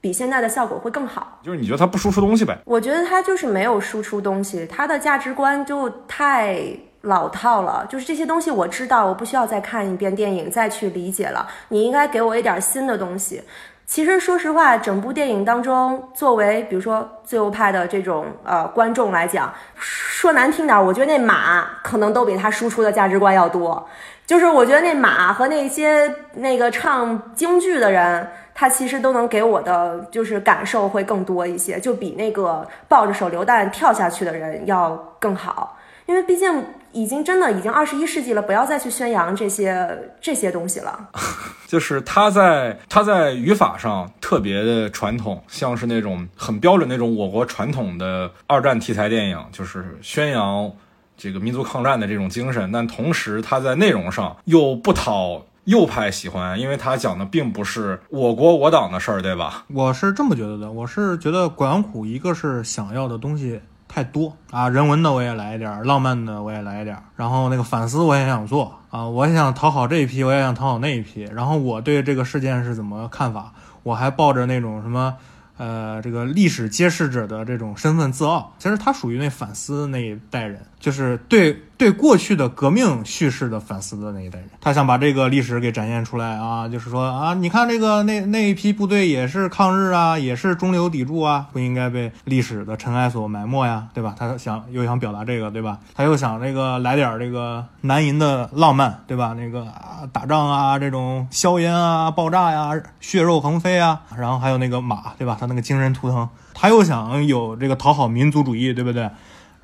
[0.00, 1.38] 比现在的效果会更好。
[1.42, 2.58] 就是你觉得它不输出东西呗？
[2.64, 6.58] 我觉得它就是没有输出东西，它的价值观就太
[7.02, 7.86] 老套了。
[7.88, 11.46] 就是这些东西我知道，我不需要再看一遍电影再去理解了。
[11.68, 13.42] 你应该给我一点新的东西。
[13.86, 23.88] 其实说实话，整部电影当中，作为比如说自由派的这种呃观众来讲，说难听点，我觉得那马可能都比他输出的价值观要多。
[24.26, 35.75] 就是我觉得那马和那些那个唱京剧的人，他其实都能给我的就是感受会更多一些，就比那个抱着手榴弹跳下去的人要更好。
[36.06, 41.08] 因为毕竟已经真的已经二十一世纪了，不要再去宣扬这些这些东西了。
[41.66, 50.70] 就是他在他在语法上特别的传统，像是那种很标准那种我国传统的二战题材电影，就是宣扬
[51.16, 52.70] 这个民族抗战的这种精神。
[52.70, 59.64] 但同时他在内容上又不讨右派喜欢，因为他讲的并不是我国我党的事儿，对吧？
[59.74, 64.36] 我是这么觉得的，我是觉得管虎一个是想要的东西太多。
[64.50, 68.78] 啊，人文的我也来一点儿，浪漫的我也来一点儿，然后那个反思我也想做。
[68.90, 75.16] 啊，我也想讨好这一批，我也想讨好那一批，然后我对这个事件是怎么看法，我还抱着那种什么。
[75.58, 84.48] 呃，这个历史揭示者的这种身份自傲，其实他属于那反思那一代人，就是对对过去的革命叙事的反思的那一代人。
[84.60, 94.14] 他想把这个历史给展现出来啊，就是说啊，你看这个那那一批部队也是抗日啊，也是中流砥柱啊，不应该被历史的尘埃所埋没呀，对吧？
[94.16, 95.80] 他想又想表达这个，对吧？
[95.92, 99.34] 他又想这个来点这个南银的浪漫，对吧？
[99.36, 105.36] 那个啊，打仗啊，这种硝烟啊，爆炸呀，血肉横飞啊，然后还有那个马，对吧？
[105.40, 109.10] 他那个精神图腾，他又想有这个讨好民族主义，对不对？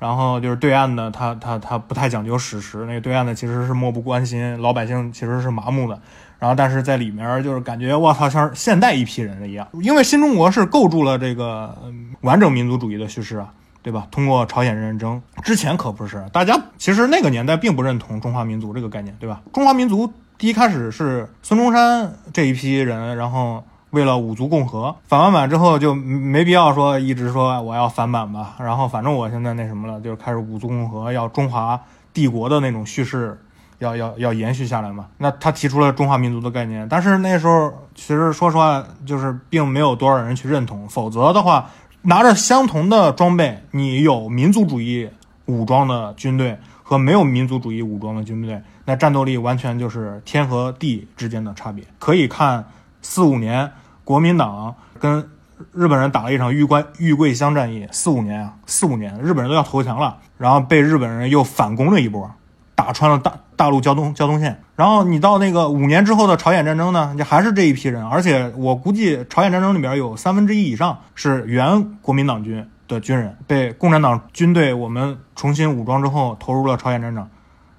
[0.03, 5.97] 然后就是对岸的，他他他不太讲究史实，那个对岸的其实是漠不关心，老百姓其实是麻木的。
[6.39, 11.73] 然后但是在里面就是感觉我操，像现代一批人一样，因为新中国是构筑了这个
[12.19, 14.05] 完整民族主义的叙事啊，对吧？
[14.11, 19.41] 通过朝鲜战争之前可不是，大家其实那个年代并不认同中华民族这个概念，对吧？
[19.53, 23.63] 中华民族第一开始是孙中山这一批人，然后。
[23.93, 28.55] 为了五族共和，反完满之后就没必要说一直说我要反满吧。
[28.59, 31.79] 然后反正我现在那什么了，就是开始五族共和，要中华
[32.11, 33.39] 帝国的那种叙事，
[33.77, 35.05] 要要要延续下来嘛。
[35.19, 40.89] 那他提出了中华民族的概念，但是那时候其实说实话，就是并没有多少人去认同。
[40.89, 41.69] 否则的话，
[42.01, 45.07] 拿着相同的装备，你有民族主义
[45.45, 51.83] 武装的军队和没有民族主义武装的军队，那战斗力完全就是天和地之间的差别。
[51.99, 52.65] 可以看
[53.03, 53.71] 四五年。
[54.03, 55.29] 国民党跟
[55.71, 62.29] 日本人打了一场玉关玉桂乡战役，四五年啊，四五年，日本人都要投降了，然后被日本人又反攻了一波，
[62.75, 64.61] 打穿了大大陆交通交通线。
[64.75, 77.29] 然后你到那个五年之后的朝鲜战争呢，你还是这一批人，而且我估计朝鲜战争里边有三分之一以上是原国民党军的军人，被共产党军队我们重新武装之后投入了朝鲜战场，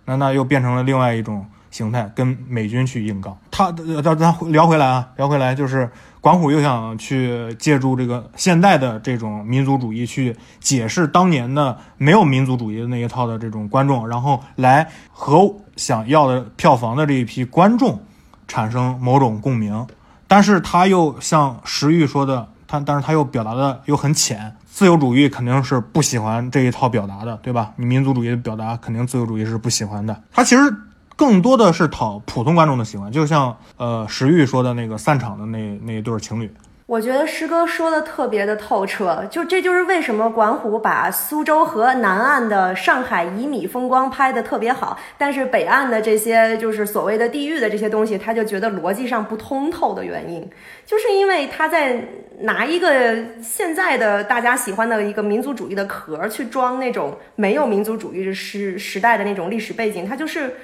[0.06, 3.36] 那那又变成了另外一种形态，跟美军去硬刚。
[3.50, 3.70] 他
[4.02, 5.90] 咱咱聊回来啊，聊回来就是。
[6.24, 18.00] 管虎又想去借助这个现代的这种民族主义去解释当年的没有民族主义的那一套的这种观众，然后来和想要的票房的这一批观众
[18.48, 19.86] 产生某种共鸣。
[20.26, 24.56] 但是他又像石玉说的，他但是他又表达的又很浅。
[24.64, 27.74] 自由主义肯定是不喜欢这一套表达的，对吧？
[27.76, 30.18] 你民族主义的表达肯定自由主义是不喜欢的。
[30.32, 30.74] 他其实。
[31.16, 36.50] 更多的是讨普通观众的喜欢，就像呃石玉说的那个散场的那那一对情侣。
[36.86, 50.46] 我觉得师哥说的特别的透彻，就这就是为什么管虎把苏州河南岸的上海旖旎风光拍的特别好，但是北岸的这些就是所谓的地域的这些东西，他就觉得逻辑上不通透的原因，
[50.84, 52.06] 就是因为他在
[52.40, 60.54] 拿一个现在的大家喜欢的一个民族主义的壳去装那种没有民族主义的时时代的那种历史背景，他就是。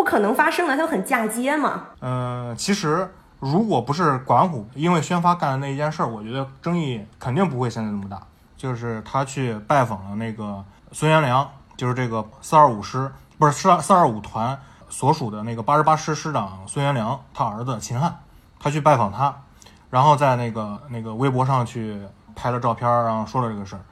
[0.00, 1.82] 不可能发生的，它很嫁接嘛。
[2.00, 3.06] 嗯，其实
[3.38, 8.18] 如果不是管虎因为宣发干的那一件事儿，我觉得争议肯定不会现在那么大。
[8.56, 14.58] 就是他去拜访了那个孙元良，就是这个四二五师不是四二四二五团
[14.88, 18.20] 所属的那个八十八师师长孙元良，他儿子秦汉，
[18.58, 19.36] 他去拜访他，
[19.90, 22.00] 然后在那个那个微博上去
[22.34, 23.82] 拍了照片，然后说了这个事儿。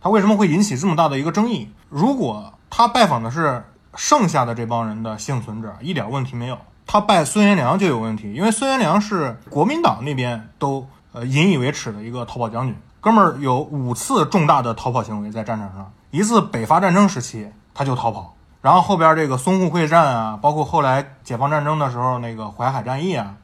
[0.00, 1.70] 他为什么会引起这么大的一个争议？
[1.90, 3.62] 如果他拜访的是。
[3.94, 23.34] 剩下的这帮人的幸存者一点问题没有，他拜孙元良就有问题，因为孙元良是国民党那边都呃引以为耻的一个逃跑将军，哥们儿有五次重大的逃跑行为在战场上，一次北伐战争时期他就逃跑，然后后边这个淞沪会战啊，包括后来解放战争的时候那个淮海战役啊，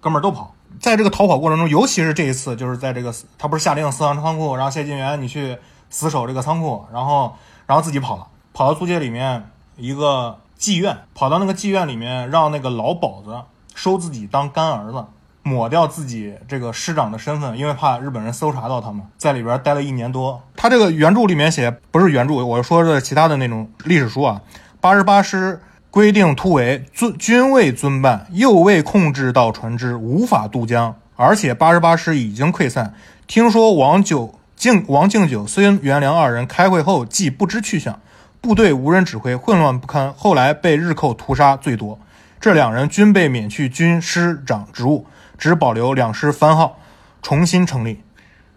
[0.00, 0.54] 哥们儿都跑。
[0.78, 5.58] 在这个逃跑过程中，尤其是这一次，就是在这个他不是下令四行仓库，然后谢晋元你去
[5.90, 7.34] 死守这个仓库，然后
[7.66, 13.34] 然后自己跑了，跑到租界里面一个妓院，跑到那个妓院里面，让那个老鸨子
[13.74, 15.04] 收自己当干儿子，
[15.42, 20.42] 抹掉自己这个师长的身份，因为怕日本人搜查到他们，在里边待了一年多。
[20.54, 24.40] 他这个原著里面写不是原著，我说的其他的那种历史书啊，
[24.80, 25.60] 八十八师。
[25.92, 30.94] 规定突围，尊均未遵办，又未控制到船只，无法渡江。
[31.16, 32.94] 而且八十八师已经溃散。
[33.26, 37.98] 听说王九敬、王敬久、孙元良二人开会后，既不知去向，
[38.40, 40.12] 部队无人指挥，混乱不堪。
[40.14, 41.98] 后来被日寇屠杀最多。
[42.40, 46.78] 这两人均被免去军师长职务，只保留两师番号，
[47.20, 48.02] 重新成立。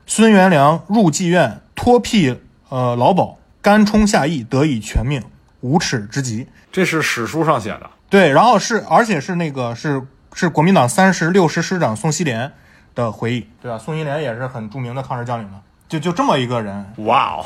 [0.06, 5.22] 孙元良入妓院托庇呃劳保，甘冲下邑，得以全命，
[5.60, 6.48] 无耻之极。
[6.72, 10.02] 这是史书上写的，对，然后是，而且是那个是
[10.34, 12.52] 是国民党三十六师师长宋希濂
[12.96, 13.78] 的回忆，对吧？
[13.78, 15.60] 宋希濂也是很著名的抗日将领嘛，
[15.94, 17.46] 就就这么一个人，哇哦，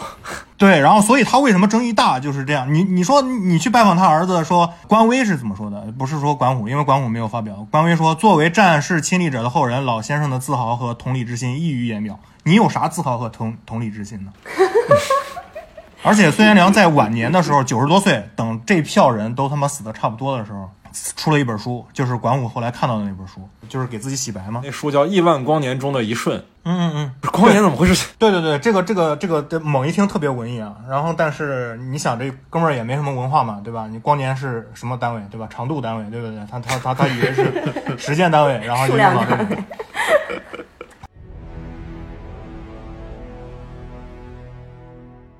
[0.56, 2.74] 对，然后所以他为什么争议大，就是这样。
[2.74, 5.82] 你你说你去拜访他儿子，说关威是怎么说的？
[5.98, 7.68] 不是说管虎，因为管虎没有发表。
[7.70, 12.18] 关威说，作为战士亲历者的后人，老先生的自豪和同理之心溢于言表。
[12.44, 14.32] 你有啥自豪和同同理之心呢？
[16.04, 20.70] 而且孙元良在晚年的时候，九十多岁，等这票人都他妈死的差不多的时候，
[21.16, 24.62] 出了一本书，就是管武后来看到的那本书，就是给自己洗白嘛。
[24.64, 26.40] 那书叫《亿万光年中的一瞬》。
[26.64, 28.08] 嗯嗯嗯，光年怎么回事？
[28.20, 30.76] 对对对，这个这个这个猛一听特别文艺啊。
[30.90, 33.88] 然后，但是你想，这哥们儿也没什么文化嘛，对吧？
[33.88, 35.48] 你光年是什么单位，对吧？
[35.50, 36.46] 长度单位，对不对？
[36.52, 39.58] 他他他他以为是 时间单位，然后就用到这个。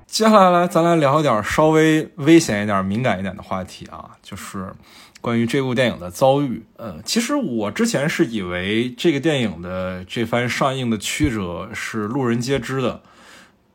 [0.06, 4.74] 接下来，咱来聊一点稍微危险一点、敏感一点的话题啊，就是
[5.20, 6.62] 关于这部电影的遭遇。
[6.76, 13.02] 呃，其实我之前是以为这个电影的这番上映的曲折是路人皆知的，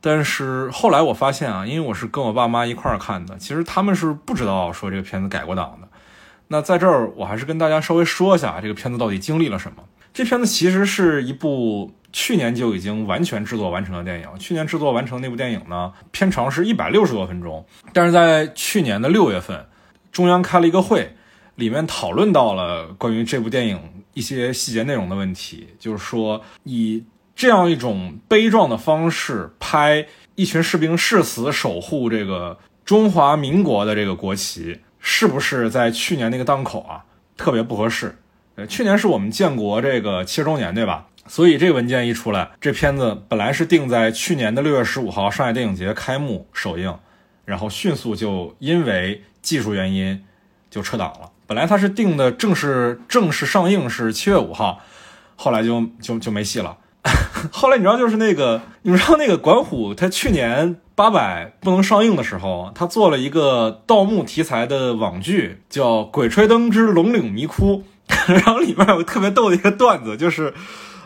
[0.01, 5.87] 但是后来我发现啊，因为我是跟我爸妈一块儿看的，其实他们是不知道说这个片子改过档的。
[6.47, 9.83] 那在这儿，我还是跟大家稍微说一下这个片子到底经历了什么。
[10.13, 11.93] 这片子其实是一部。
[12.15, 17.65] 去年就已经完全制作完成的电影，去年制作完成那部电影呢，片长是一百六十多分钟。
[17.91, 19.65] 但是在去年的六月份，
[20.11, 21.15] 中央开了一个会，
[21.55, 23.79] 里面讨论到了关于这部电影
[24.13, 27.03] 一些细节内容的问题，就是说以
[27.35, 37.05] 这样一种悲壮的方式拍一群士兵誓死守护这个中华民国的这个国旗，是不是在去年那个档口啊
[37.37, 38.15] 特别不合适？
[38.55, 41.07] 呃，去年是我们建国这个七十周年，对吧？
[41.25, 46.95] 所以这个文件一出来，这片子本来是定在去年的六月十五号上海电影节开幕首映，
[47.45, 50.23] 然后迅速就因为技术原因
[50.69, 51.31] 就撤档了。
[51.47, 54.79] 本来它是定的正式正式上映是七月五号，
[55.35, 56.77] 后来就就就没戏了。
[57.51, 67.83] 后来你知道就是那个，你知道那个管虎他去年八百不能上映的时候，他做了一个盗墓题材的网剧，叫《鬼吹灯之龙岭迷窟》，
[68.31, 70.53] 然后里面有个特别逗的一个段子，就是。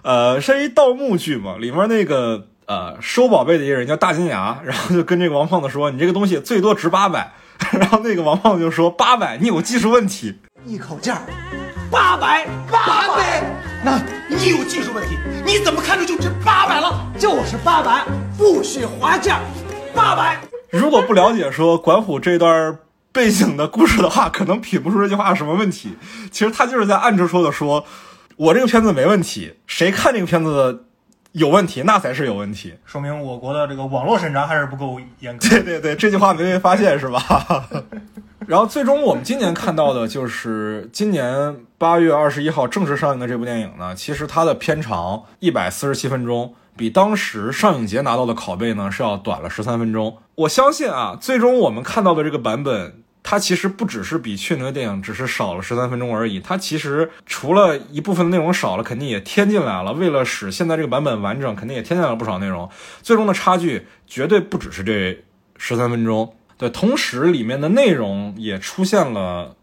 [0.03, 7.33] 呃，是一盗墓剧嘛，里面那个呃收宝贝的一个人叫大金牙，然后就跟这个王胖子说：“你这个东西最多值八百。”
[7.79, 11.21] 然后那个王胖子就说：“八百，你有技术问题。”一口价，
[11.89, 13.43] 八百，八百，
[13.83, 15.17] 那你有技术问题？
[15.45, 17.05] 你怎么看着就值八百了？
[17.17, 18.05] 就是八百，
[18.37, 19.39] 不许划价，
[19.93, 20.39] 八百。
[20.69, 22.77] 如果不了解说管虎这段
[23.11, 25.97] 背景的故事的话，可能品不出这句话什么问题。
[26.31, 27.85] 其实他就是在暗戳戳的说。
[28.35, 30.85] 我这个片子没问题，谁看这个片子
[31.37, 35.47] 有问题，那才是有问题，说明我国的这个网络审查还是不够严格。
[35.47, 37.69] 对 对对，这句话没被发现是吧？
[38.47, 50.17] 然后最终我们今年看到的就是今年八月二十一号正式上映的这部电影呢，其实它的片长一百四十七分钟，比当时上影节拿到的拷贝呢是要短了十三分钟。
[50.35, 53.03] 我相信啊，最终我们看到的这个版本。
[53.29, 59.91] 它其实不只是比去年的电影只是少了十三分钟而已，它其实除了一部分内容少了，肯定也添进来了。
[59.91, 62.69] 为了使现在这个版本完整，肯定也添进来了不少内容。
[63.01, 65.25] 最终的差距绝对不只是这
[65.57, 66.33] 十三分钟。
[66.57, 69.57] 对，同时里面的内容也出现了，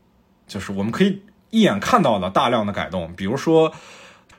[0.46, 3.14] 就是我们可以一眼看到的大量的改动。
[3.16, 3.72] 比如说，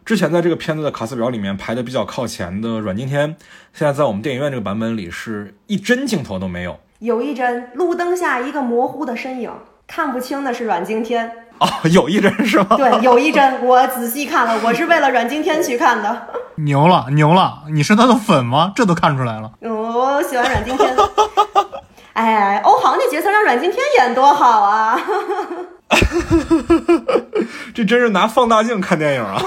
[0.06, 3.36] 之前在这个片子的卡斯表里面排的比较靠前的阮经天，
[3.74, 6.80] 现在在我们电影院这个版本里是一帧镜头都没有。
[7.06, 9.52] 有一帧路灯下一个模糊的身影，
[9.86, 11.32] 看不清的是阮经天。
[11.60, 12.76] 哦，有一帧是吗？
[12.76, 16.28] 对，有一帧我仔细看了，我是为了阮经天去看的。
[16.56, 17.60] 牛了牛了！
[17.72, 18.72] 你是他的粉吗？
[18.76, 19.52] 这都看出来了。
[19.62, 20.96] 嗯，我喜欢阮经天。
[22.14, 25.00] 哎，欧豪那角色让阮经天演多好啊！
[27.76, 29.40] 这真是拿放大镜看电影啊！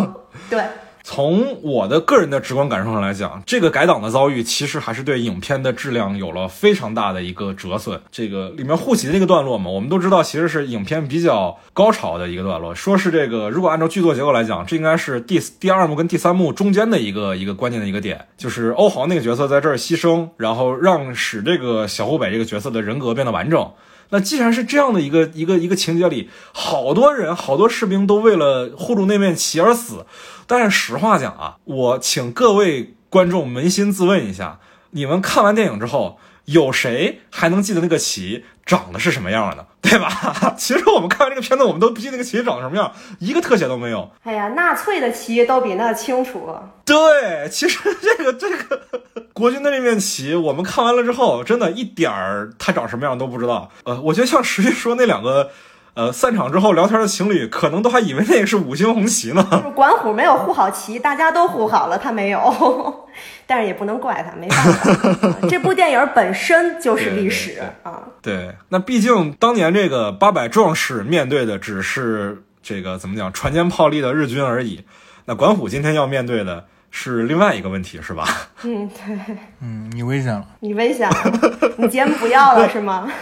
[0.48, 0.64] 对，
[1.02, 8.00] 从我的个人的直观感受上来讲，这个改档的遭遇其实还是对影片的质量有了非常大的一个折损。
[8.10, 12.74] 这个里面护旗的那个段落嘛，我们都知道，其实是影片比较高潮的一个段落。
[12.74, 23.68] 说是这个，如果按照剧作结构来讲，这应该是第第二幕跟第三幕中间的一个一个关键的一个点，就是欧豪那个角色在这儿牺牲，然后让使这个小湖北这个角色的人格变得完整。
[24.12, 30.04] 那既然是这样的一个一个一个情节里，好多人好多士兵都为了护住那面旗而死，
[30.46, 34.60] 但是实话讲啊，我请各位观众扪心自问一下，
[34.90, 40.08] 你们看完电影之后，有谁还能记得那个旗长得是什么样的， 对吧？
[40.56, 44.08] 其实我们看完这个片子，我们都不记得那个旗长什么样，一个特写都没有。
[44.22, 46.54] 哎呀，纳粹的旗都比那清楚。
[46.84, 48.80] 对，其实这个这个
[49.34, 53.68] 国军的那面旗，我们看完了之后，真的一点儿它长什么样都不知道。
[53.84, 55.50] 呃，我觉得像石玉说那两个，
[55.94, 59.46] 呃，散场之后聊天的情侣，可能都还以为那个是五星红旗呢。
[59.50, 63.08] 就是管虎没有护好旗，大家都护好了，他没有。
[63.52, 68.02] 但是也不能怪他，没办法， 啊这部电影本身就是历史啊。
[68.22, 74.86] 对，那毕竟当年这个八百壮士面对的只是这个怎么讲船坚炮利的日军而已，
[75.26, 78.26] 那管虎今天要面对的是另外一个问题，是吧？
[78.62, 80.44] 嗯，对嗯，你危险了。
[80.60, 81.16] 你危险了，
[81.78, 83.08] 你节目不要了是吗？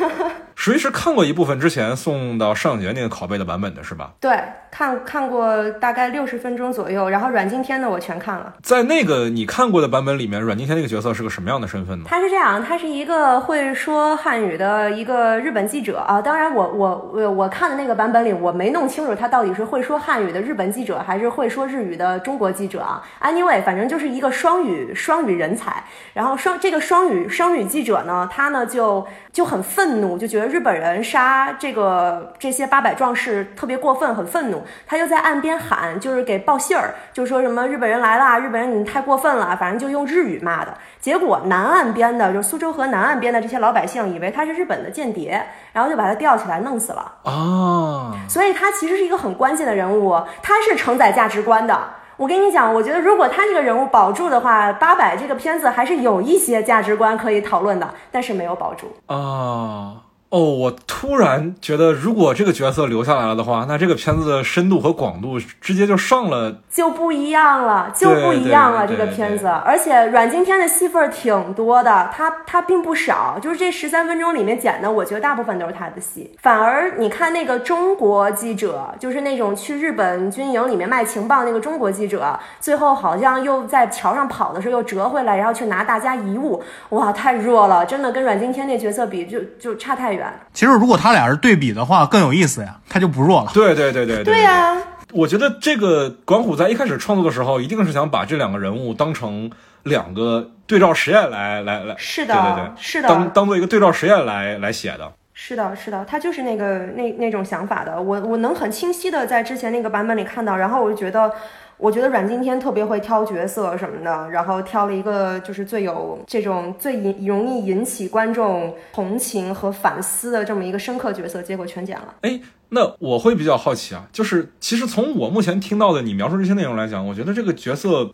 [0.57, 4.11] 属于是看过一部分之前送到上节那个拷贝的版本的是吧？
[4.20, 4.38] 对，
[4.70, 8.53] 看看过大概六十分钟左右，然后阮经天的我全看了。
[8.62, 12.05] 在那个你看过的版本里面，阮经天那个角色是个什么样的身份呢？
[12.07, 16.20] 他是这样，他是一个会说汉语的一个日本记者啊。
[16.20, 23.03] 当然我，我我我看的那个版本里，我没弄清楚他到底是会说汉语的日本记者，还是会说日语的中国记者啊。
[23.22, 25.82] Anyway，反正就是一个双语双语人才。
[26.12, 34.62] 然后双这个双语双语记者呢，他呢就就很愤怒，就觉得日本人杀这个这些八百壮士特别过分，很愤怒。
[34.87, 40.72] 他就在岸边喊，就是给报信儿，就说什么日本人来啦，日本人你太过分了，反正就用日语骂的。
[41.01, 47.12] 结果南岸边的，就苏州河南岸边的这些老百姓以为他是日本的间谍，然后就把他吊起来弄死了。
[47.24, 51.78] 哦，所以他其实是一个很关键的人物，他是承载价值观的。
[52.21, 58.95] 我跟你讲，我觉得如果他这个人物保住的话，八百这个片子还是有一些价值观可以讨论的，但是没有保住。
[59.07, 59.95] 啊
[60.31, 60.39] 哦！
[60.39, 66.61] 我突然觉得，如果这个角色留下来了的话，那这个片子的深度和广度直接就上了。
[66.70, 68.87] 就不一样了，就不一样了。
[68.87, 76.31] 这个片子，而且阮经天的戏份儿挺多的，他他并不少，就是这十三分钟里面剪的，我觉得大部分都是他的戏。
[76.41, 90.20] 反而你看那个中国记者，就是那种去日本军营里面卖情报那个中国记者，最后好像又在桥上跑的时候又折回来，然后去拿大家遗物，哇，太弱了，真的跟阮经天那角色比就就差太远。
[90.53, 93.51] 其实如果他俩是对比的话，更有意思呀，他就不弱了。
[93.55, 94.77] 对对对对对对呀、
[95.12, 99.51] 我觉得这个管虎在一开始创作的时候，一定是想把这两个人物当成
[99.85, 105.12] 两个对照实验来来来，是的对对对，是的当当做一个对照实验来来写的。
[105.33, 107.99] 是的，是的，他就是那个那那种想法的。
[107.99, 111.33] 我我能很清晰的在之前那个版本里看到，然后我就觉得，
[111.81, 122.14] 我觉得阮经天特别会挑角色什么的，然后挑了一个就是最有这种最引容易引起观众同情和反思的这么一个深刻角色，结果全剪了。
[122.20, 128.12] 哎，那我会比较好奇啊，就是其实从我目前听到的你描述这些内容来讲，我觉得这个角色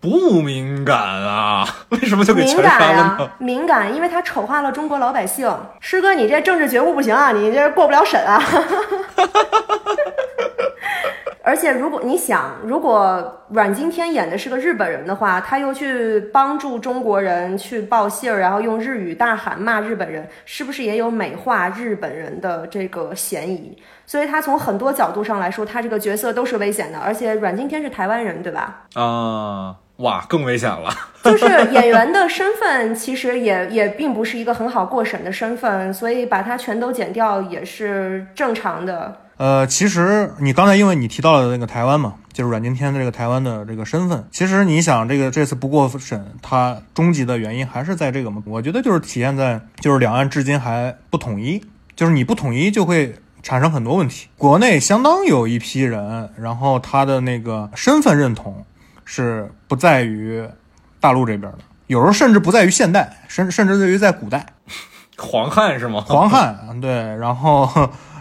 [0.00, 3.24] 不敏感啊，为什么就给敏全删感了呢？
[3.24, 5.48] 呀、敏感，因为他丑化了中国老百姓。
[5.78, 8.42] 师哥，你这政治觉悟不行啊，你这过不了审啊。
[11.44, 23.76] 而且，如果你想，如果阮经天演的是个日本人的话，他又去帮助中国人去报信儿，然后用日语大喊骂日本人，是不是也有美化日本人的这个嫌疑？
[24.06, 26.98] 所以他从很多角度上来说，他这个角色都是危险的。
[27.00, 28.82] 而且阮经天是台湾人，对吧？
[28.94, 30.90] 啊，哇，更危险了。
[31.24, 39.21] 就是演员的身份，其实也也并不是一个很好过审的身份，所以把它全都剪掉也是正常的。
[39.36, 48.42] 呃，其实你刚才因为你提到了那个台湾嘛，就是阮经天的这个台湾的这个身份，其实你想这个这次不过审，它终极的原因还是在这个嘛？
[48.46, 51.64] 我觉得就是体现在就是两岸至今还不统一，
[51.96, 54.28] 就是你不统一就会产生很多问题。
[54.36, 58.64] 国内相当有一批人，然后他的那个身份认同
[59.04, 60.46] 是不在于
[61.00, 61.58] 大陆这边的，
[61.88, 64.46] 有时候甚至不在于现代，甚甚至在于在古代。
[65.18, 66.02] 黄汉是吗？
[66.06, 67.68] 黄汉，对，然后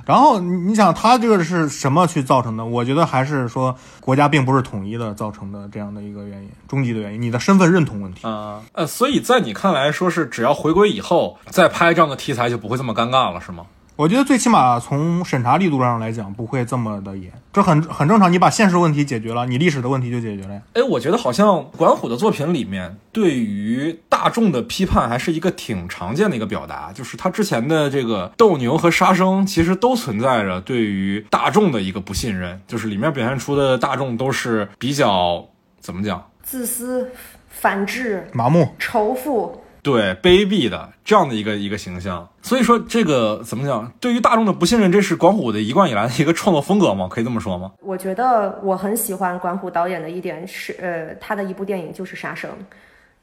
[0.06, 2.66] 然后你想，他这个是什么去造成的？
[2.66, 8.28] 我觉得还是说国家并不是统一的造成的这样的一个原因，终极的原因，你的身份认同问题。
[8.28, 13.66] 啊呃，所以在你看来，说是只要回归以后再拍这样的题材就不会这么尴尬了，是吗？
[14.02, 18.34] 我觉得最起码从审查力度上来讲，不会这么的严，这很很正常。
[18.34, 20.62] 你把现实问题解决了，你历史的问题就解决了呀。
[20.74, 35.48] 哎，我觉得好像管虎的作品里面对于大众的批判还是一个挺常见的一个表达，就是他之前的这个斗牛和杀生，其实都存在着对于大众的一个不信任，就是里面表现出的大众都是比较
[35.80, 37.12] 怎么讲，自私、
[37.50, 39.62] 反智、麻木，仇富。
[39.82, 42.28] 对卑鄙的这样的一个一个形象。
[42.42, 47.08] 所以说这个怎么讲，对于大众的不信任，这是管虎的一贯以来的一个创作风格吗？
[47.10, 47.72] 可以这么说吗？
[47.80, 52.50] 我觉得我很喜欢管虎导演的一点是，呃，他的一部电影就是《杀生》，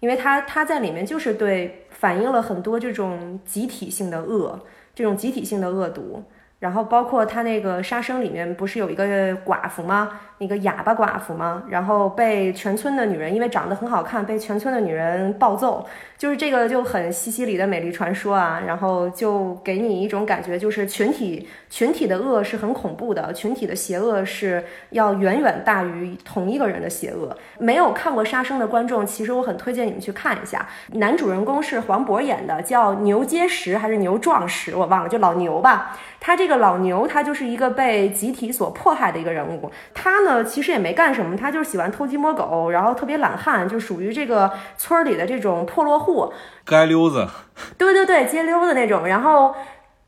[0.01, 4.59] 因为他他在里面就是对反映了很多这种集体性的恶，
[4.95, 6.23] 这种集体性的恶毒。
[6.59, 9.05] 然后包括他那个《杀生》里面不是有一个
[9.39, 10.11] 寡妇吗？
[10.39, 11.65] 那个哑巴寡妇吗？
[11.69, 15.85] 然后被全村的女人因为长得很好看，被全村的女人暴揍，
[16.17, 18.63] 就是这个就很西西里的美丽传说啊。
[18.67, 27.37] 然后就给你一种感觉，就是群体群体的恶是很恐怖的，群体的邪恶是要远远大于同一个人的邪恶。
[27.59, 30.69] 没有看过《杀生》的观众，其实我很推荐你们去看一下。
[30.95, 35.97] 男主人公是黄渤演的，叫牛结实还是牛壮实，我忘了，就老牛吧。
[36.21, 39.71] 他这个老牛，他就是一个被集体所迫害的一个人物。
[39.95, 46.33] 他呢，其实也没干什么，他就是喜欢偷鸡摸狗，然后特别懒汉，就属于这个村里的这种破落户，
[46.67, 47.29] 街溜子。
[47.77, 49.07] 对对对，街溜子那种。
[49.07, 49.55] 然后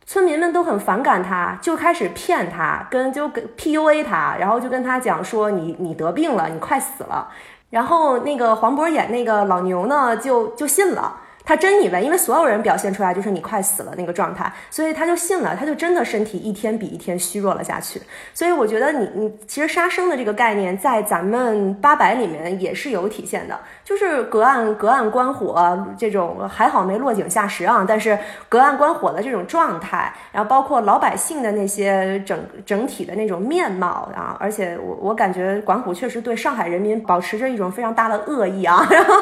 [0.07, 7.29] 村民们都很反感他，就开始骗他，跟就跟 PUA 他，然后就跟他讲说你你得病了，你快死了。
[7.71, 11.17] 然后那个黄渤演那个老牛呢，就就信了。
[11.51, 18.01] 他真以为，因为所有人表现出来就是你快死了那个状态，所以他就信了，他就真的身体一天比一天虚弱了下去。
[18.33, 28.17] 所以我觉得你你其实杀生的这个概念在咱们八百里面也是有体现的，就是隔岸隔岸观火这种还好没落井下石啊，但是
[28.49, 39.17] 隔岸观火的这种状态，然后包括老百姓的那些整整体的那种面貌啊，而且我我感觉管虎确实对上海人民保持着一种非常大的恶意啊，然 后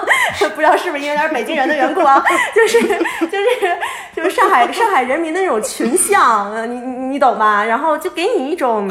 [0.54, 2.17] 不知道是不是因为他是北京人的缘故啊。
[2.54, 3.78] 就是就是
[4.14, 7.64] 就是上海上海人民的那种群像，你你你懂吧？
[7.64, 8.88] 然后就给你一种，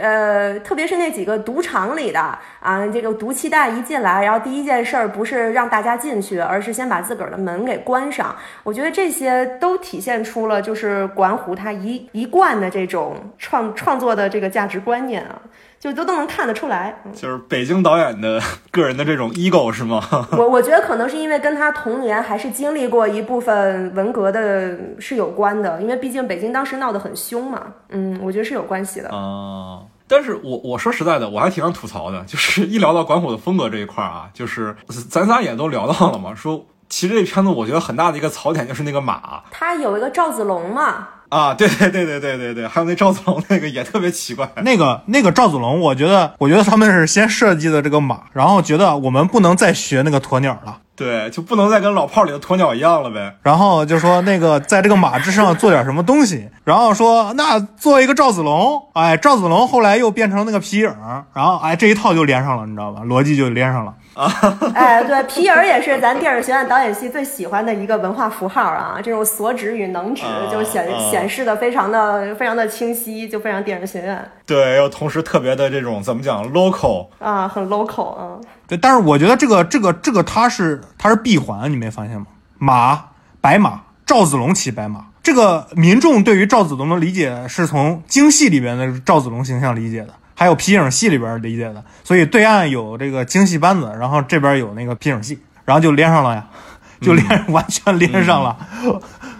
[0.00, 2.20] 呃，特别是那几个赌场里的
[2.60, 8.34] 啊，这个毒气弹一进来，然后第一件事儿不是让大家进去，而是先把自个儿的门给关上。
[8.62, 15.40] 我觉得这些都体现出了就是管虎他一一贯的这种创创作的这个价值观念啊。
[15.80, 18.40] 就都都能看得出来，就是北京导演的
[18.72, 20.02] 个人的这种 ego 是吗？
[20.32, 27.62] 我我觉得可能是因为跟他童年还是经历过一部分文革的是有关的，因为毕竟北京当时闹得很凶嘛。
[27.90, 29.08] 嗯，我觉得是有关系的。
[29.10, 34.74] 啊，但是我我说实在的，我还挺想吐槽的，就是一聊到管虎的风格这一块啊，就是
[35.08, 41.08] 咱仨也都聊到了嘛，说其实这片子我觉得很大的一个槽点就是那个马，他有一个赵子龙嘛。
[41.28, 44.48] 啊，对对对对对对对，还有那赵子龙那个也特别奇怪。
[44.62, 53.34] 那个那个赵子龙，我觉得我觉得他们是先设计的这个马，然后觉得我们不能再学那个鸵鸟了，对，就不能再跟老炮里的鸵鸟一样了呗。
[53.42, 60.90] 然后就说那个在这个马之上做点什么东西，然后说那做一个赵子龙，哎，赵子龙后来又变成那个皮影，
[61.34, 63.02] 然后哎这一套就连上了，你知道吧？
[63.04, 63.92] 逻辑就连上了。
[64.18, 64.28] 啊，
[64.74, 74.28] 哎，对，皮影也是咱电影学院导演系最喜欢的一个文化符号啊，这种所指与能指就显显示的非常的非常的清晰，就非常电影学院。
[74.44, 78.38] 对，又同时特别的这种怎么讲 local 啊，很 local 啊。
[78.66, 82.26] 对，但是我觉得这个这个这个它是它是闭环，你没发现吗？
[82.58, 83.10] 马
[83.40, 90.08] 白马赵子龙骑白马，这个民众对于赵子龙的理解是从京戏里边的赵子龙形象理解的。
[90.38, 96.46] 还有皮影戏里边理解的，所以对岸有这个京戏班子，然后这边有那个皮影戏，然后就连上了呀，
[97.00, 98.56] 就连 完全连上了。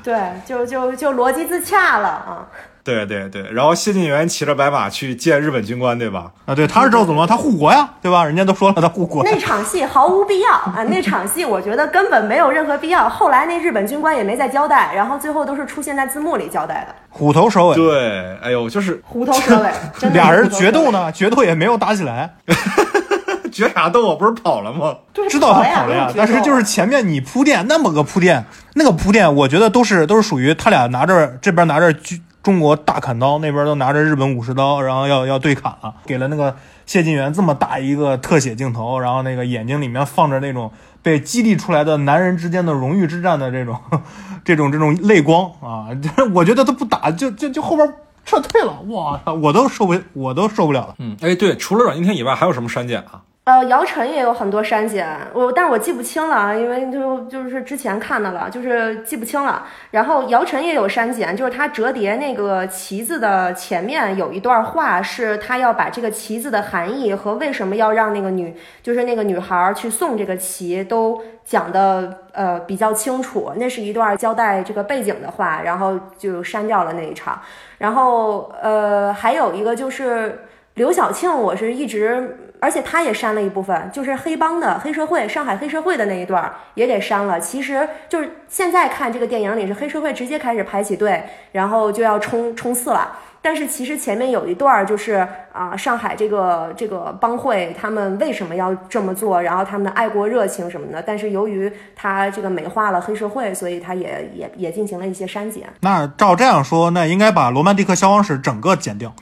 [0.03, 2.45] 对，就就就逻辑自洽了啊。
[2.89, 6.33] 对对对，然后谢晋元骑着白马去见日本军官，对吧？
[6.47, 8.25] 啊，对，他是赵子龙，他护国呀，对吧？
[8.25, 9.23] 人家都说了，他护国。
[9.23, 13.07] 那场戏毫无必要啊，那场戏我觉得根本没有任何必要。
[13.07, 16.95] 后来那日本军官也没再交代，然后最后都是出现在字幕里交代的。
[17.11, 17.75] 虎头蛇尾。
[17.75, 19.71] 对，哎呦，就是虎头蛇尾。
[20.15, 22.37] 俩人决斗呢，决斗也没有打起来。
[23.53, 24.17] 决啥斗啊？
[24.19, 24.97] 不是跑了吗？
[25.29, 32.23] 知道他跑了呀，但是就是前面你铺垫那么个铺垫，那个铺垫，我觉得都是都是属于他俩拿着这边拿着军。
[32.43, 40.71] 中国大砍刀那边都拿着日本武士刀，然后要要对砍了，给了那个谢晋元这么大一个特写镜头，然后那个眼睛里面放着那种
[41.03, 43.77] 被激励出来的男人之间的荣誉之战的这种
[44.45, 45.89] 这种这种泪光啊！
[46.35, 47.93] 我觉得他不打就就就后边
[48.25, 50.95] 撤退了，哇，我都受不，我都受不了了。
[50.99, 53.23] 嗯，哎，对，除了阮经天以外，还有什么删减啊？
[53.49, 59.65] 呃，姚晨也有很多删减，我但是我记不清了，因为就就是之前看的了，就是记不清了。
[59.91, 73.53] 然后姚晨也有删减，就是他折叠那个旗子的前面有一段话，是他要把这个旗子的含义和为什么要让那个女，就是那个女孩去送这个旗，都讲的呃比较清楚。
[73.57, 77.41] 那是一段交代这个背景的话，然后就删掉了那一场。
[77.79, 80.43] 然后呃，还有一个就是
[80.75, 82.45] 刘晓庆，我是一直。
[82.61, 87.39] 而且他也删了一部分，就是黑帮的黑社会，上海黑社会的那一段也给删了。
[87.39, 93.19] 其实就是现在看这个电影里是黑社会直接开始排起队，然后就要冲冲刺了。
[93.41, 101.03] 但是其实前面有一段就是啊，上海这个这个帮会他们为什么要这么做，然后他们的爱国热情什么的。
[101.03, 105.65] 但是由于他这个美化了黑社会，所以他也也也进行了一些删减。
[105.81, 109.13] 那照这样说，那应该把《罗曼蒂克消亡史》整个剪掉。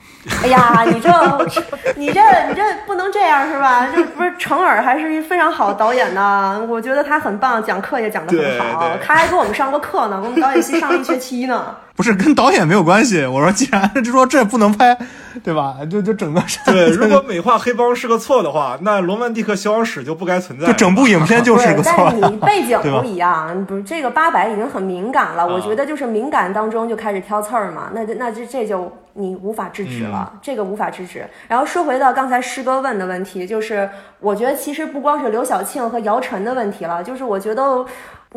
[0.43, 1.09] 哎呀，你这
[1.95, 3.87] 你这你这不能这样是吧？
[3.95, 6.65] 这不是程耳还是一非常好的导演呢？
[6.69, 8.97] 我觉得他很棒，讲课也讲得很好。
[9.01, 11.75] 他还给我们上过课呢，我们导演系上了一学期呢。
[11.97, 14.95] 不是跟导演没有关系， 我说既然就说这不能拍，
[15.43, 15.77] 对吧？
[15.89, 20.67] 就就整个对，如果美化黑帮是个错的话，那《罗曼蒂克消亡史》就不该存在。
[20.67, 21.93] 就整部影片就是个错。
[21.97, 25.47] 但是你 背景不一样，不是这个八百已经很敏感了。
[25.47, 31.25] 我觉得就是敏感当中就开始挑刺儿嘛，那那这这就你无法制止了，这个无法制止。
[31.47, 33.89] 然后说回到刚才师哥问的问题，就是
[34.19, 37.83] 我觉得其实不光是刘晓庆和姚晨的问题了，就是我觉得。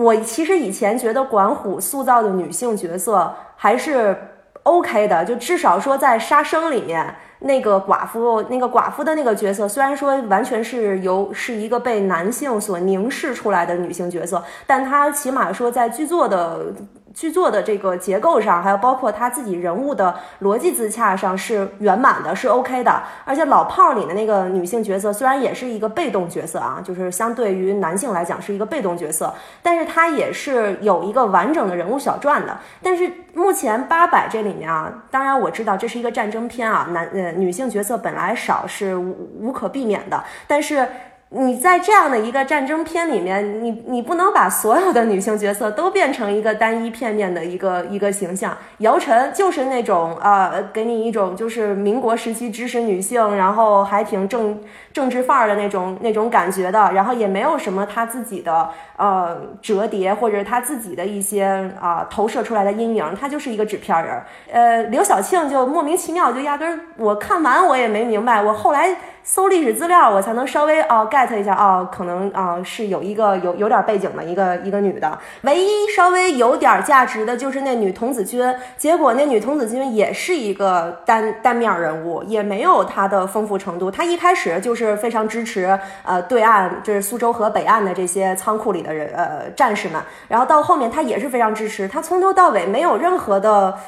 [0.01, 4.17] 我其实以前觉得管虎塑造的女性角色还是
[4.63, 16.73] OK 的，就至少说在《杀生》里面那个寡妇，那个寡妇的那个角色，虽然说完全是由是一个被男性所凝视出来的女性角色，但她起码说在剧作的。
[17.13, 23.03] 剧作的这个结构上，还有包括他自己人物的逻辑自洽上是圆满的，是 OK 的。
[23.25, 32.57] 而且老炮儿里的那个女性角色虽然也是一个被动角色啊，就是相对于男性来讲是一个被动角色，但是她也是有一个完整的人物小传的。
[32.83, 40.87] 但是目前八百这里面啊，当然我知道这是一个战争片啊，男呃女性角色本来少是无无可避免的，但是。
[41.33, 48.57] 你在这样的一个战争片里面，你你不能把所有的女性角色都变成一个单一片面的一个一个形象。
[48.79, 54.61] 姚晨就是那种呃，给你一种就是民国时期知识女性，然后还挺正
[54.93, 64.21] 政治范儿的那种那种感觉的，然后也没有什么她自己的呃折叠或者她自己的一些啊投射出来的阴影，她就是一个纸片人。
[64.51, 68.97] 呃，刘晓庆就莫名其妙，就压根儿我看完我也没明白，我后来。
[69.23, 78.43] 搜历史资料，我才能稍微哦 get 一下哦，可能啊是有一个有有点背景的一个一个女的，唯一稍微有点价值的就是那女童子军，
[78.77, 83.91] 结果那女童子军也是一个单单面人物，也没有她的丰富程度。
[83.91, 93.79] 她一开始就是非常支持呃对岸，就是苏州河北岸的这些仓库里的人呃战士们，然后到后面她也是非常支持，她从头到尾没有任何的。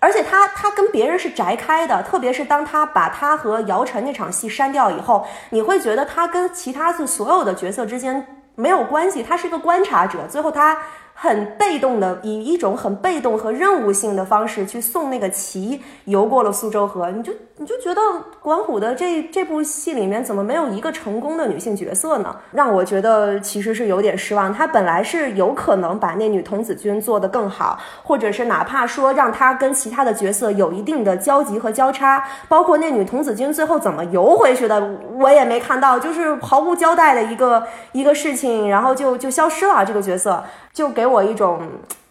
[0.00, 8.26] 而且他他跟别人是宅开的，特别是当他把他和姚晨那场戏删掉以后，你会觉得他跟其他的所有的角色之间
[8.56, 10.26] 没有关系，他是一个观察者。
[10.28, 10.76] 最后他。
[11.22, 17.30] 很被动的，以一种很被动和任务性的方式去送那个旗游过了苏州河，你就
[17.60, 18.00] 你就觉得
[18.40, 22.34] 管虎的这这部戏里面怎么没有一个成功的女性角色呢？
[22.52, 24.50] 让我觉得其实是有点失望。
[24.50, 40.42] 他本来是有可能把那女童子军做得更好，或者是哪怕说让她跟其他的角色有一定的交集和交叉，包括那女童子军最后怎么游回去的，我也没看到，就是毫无交代的一个一个事情，然后就就消失了这个角色。
[40.72, 41.60] 就给我一种，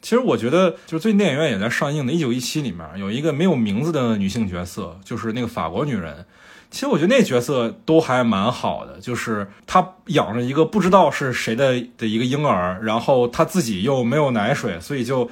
[0.01, 6.25] 其实我觉得，就是最近电影院也在上映的《一九一七》里面有一个没有名字的女性角色，就是那个法国女人。
[6.71, 15.29] 其实我觉得那角色都还蛮好的，就是她养着一个不知道是谁的的一个婴儿，然后她自己又没有奶水，所以就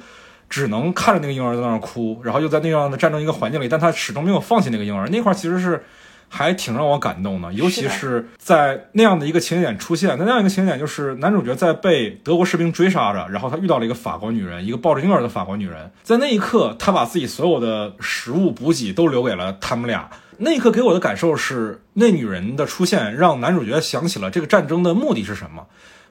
[0.50, 5.08] 只能看着那个婴儿在那儿哭，然后又在那样的战争一个环境里，但她始终没有放弃那个婴儿。
[5.08, 5.84] 那块其实是。
[6.28, 10.16] 还挺让我感动的，尤其是在那样的一个情节点出现。
[10.18, 15.90] 那那样一个情节点就是男主角在被德国士兵追杀着，然后他遇到了一个法国女人，一个抱着婴儿的法国女人。
[16.02, 20.08] 在那一刻，他把自己所有的食物补给都留给了他们俩。
[20.38, 25.66] 那一刻给我的感受是，那女人的出现让男主角想起了这个战争的目的是什么？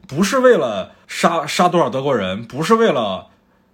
[0.08, 3.28] 不是为了杀杀多少德国人，不是为了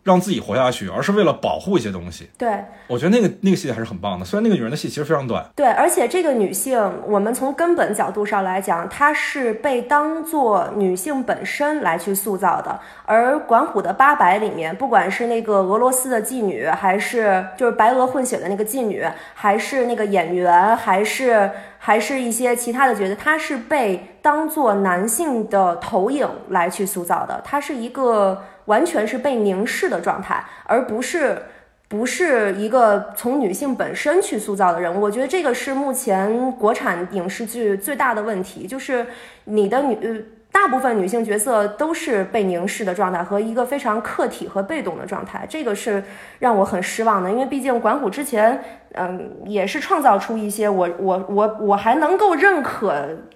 [0.04, 2.30] 让自己活下去，而是为了保护一些东西。
[2.38, 5.46] 对我觉得那个那个戏还是很棒的，虽然那个女人的戏其实非常短。
[5.56, 12.80] 对，而且这个女性，我们从根本角度上来讲，她是被当做女性本身来去塑造的。
[13.06, 27.42] 而管虎的《八百》里面，不管是那个俄罗斯的妓女，还是就是白俄混血的那个妓女，还是那个演员，还是还是一些其他的角色，她是被当做男性的投影来去塑造的。
[27.44, 31.44] 她是一个完全是被凝视的状态，而不是。
[31.90, 39.06] 不是一个从女性本身去塑造的人物，我觉得这个是目前国产影视剧最大的问题，就是
[39.44, 40.26] 你的女。
[40.54, 46.02] 大部分女性角色都是被凝视的状态和一个非常客体和被动的状态，这个是
[46.40, 47.30] 让我很失望的。
[47.30, 52.96] 因为毕竟管虎之前，嗯，也是创造出一些我我我我还能够认可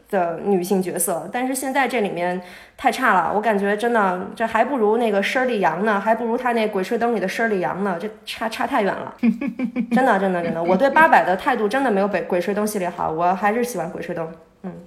[0.09, 2.39] 的女性角色，但是现在这里面
[2.77, 9.13] 太差了，我感觉真的这还不如那个申利阳呢，还不如他那《鬼吹灯》里的申利阳呢，这差差太远了。
[9.91, 14.25] 真的真的真的，我对八百的态度真的没有《鬼鬼吹灯》系列好，我还是喜欢《鬼吹灯》。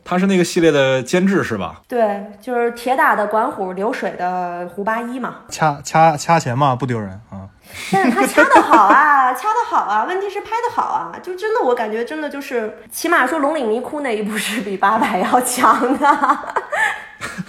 [0.04, 1.80] 他是那个系列的监制是吧？
[1.88, 5.36] 对，就是铁打的管虎，流水的胡八一嘛。
[5.48, 7.48] 掐掐掐钱嘛，不丢人啊。
[7.92, 16.38] 但是他掐的好啊， 掐的好啊，问题是拍的好啊，就真的我感觉真的就是，起码说《龙岭迷窟》那一部是比八百要强的。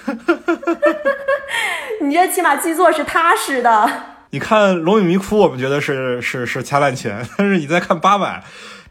[2.01, 3.89] 你这起码剧作是踏实的。
[4.29, 8.27] 你看《龙岭迷窟》，我们觉得是是是掐烂钱，但是你再看《八百》，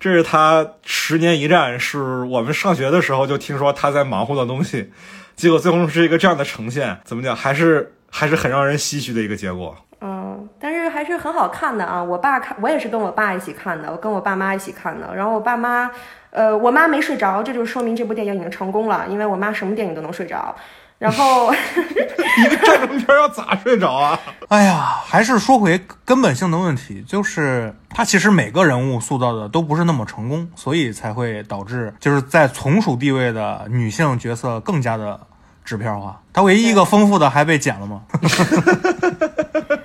[0.00, 4.90] 这是他十年一战，是我们上学的时候就听说他在忙活的东西，
[5.36, 9.76] 结果最后是一个这样的呈现，怎么讲，还是还是很让人唏嘘的一个结果。
[10.00, 12.02] 嗯，但是还是很好看的啊！
[12.02, 15.14] 我爸看，我也是跟我爸一起看的，我跟我爸妈一起看的。
[15.14, 15.90] 然后我爸妈，
[16.30, 20.56] 呃，我妈没睡着，这就说明这部电影已经成功了，因为我妈什么电影都能睡着。
[21.00, 24.20] 然后， 一个战争片要咋睡着啊？
[24.48, 35.18] 哎呀，还是说回根本性的问题，就是他其实每个人物塑造的都不是那么成功，所以才会导致就是在从属地位的女性角色更加的
[35.64, 36.20] 纸片化。
[36.34, 38.02] 他唯一一个丰富的还被剪了吗？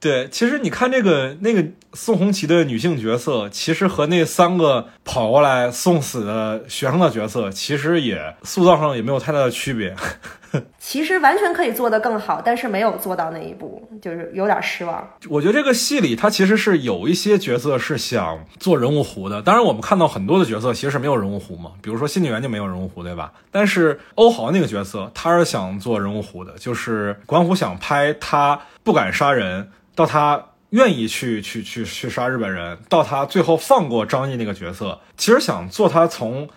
[0.00, 9.94] 对，其实你看这个那个宋红旗的女性角色，其实和那三个跑过来送死的学生的角色，其实也塑造上也没有太大的区别。
[10.78, 15.08] 其实完全可以做得更好，但是没有做到那一步，就是有点失望。
[15.28, 19.42] 我觉得这个戏里，他其实是有一些角色是想做人物弧的。
[19.42, 23.32] 当然，我们看到很多的角色其实是没有人物弧嘛，比如说新演员就没有人物弧，对吧？
[23.50, 36.48] 但是欧豪那个角色，他是想做人物弧的，就是管虎想拍他不敢杀人，到他愿意去去去去杀日本人，到他最后放过张译那个角色，其实想做他从。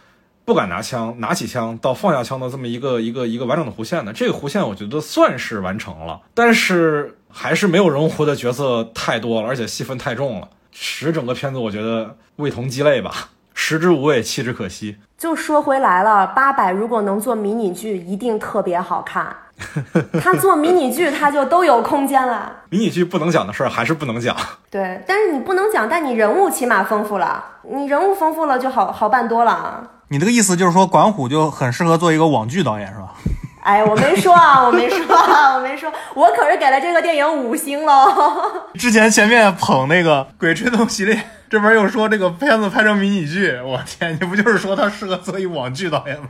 [0.47, 13.11] 不敢拿枪，拿起枪到放下枪的这么一个一个一个完整的弧线的，这个弧线我觉得算是完成了，但是还是没有人物弧的角色太多了，而且戏份太重了，使整个片子我觉得味同鸡肋吧，
[13.53, 14.95] 食之无味，弃之可惜。
[15.17, 19.35] 就说回来了，八百如果能做迷你剧，一定特别好看。
[20.23, 22.49] 他做迷你剧，他就都有空间了。
[22.69, 24.33] 迷你剧不能讲的事儿还是不能讲。
[24.71, 29.91] 对，但是你不能讲，但你人物起码丰富了，你人物丰富了就好好办多了。
[30.09, 33.13] 你这个意思就是说，管虎就很适合做一个网剧导演，是吧？
[33.61, 38.13] 哎，我没说啊，我没说啊，我没说，我可是给了这个电影五星喽。
[38.75, 46.29] 之前前面捧那个《鬼吹灯》系列，这边又说这个片子拍成迷你剧，我天，你不就是说他适合做一网剧导演吗？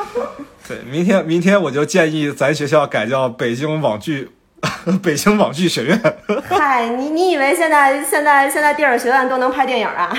[0.68, 4.32] 对，明天明天我就建议咱学校改叫北京网剧，
[5.02, 6.18] 北京网剧学院。
[6.50, 10.14] 嗨，你你以为现在现在现在电影学院都能拍电影啊？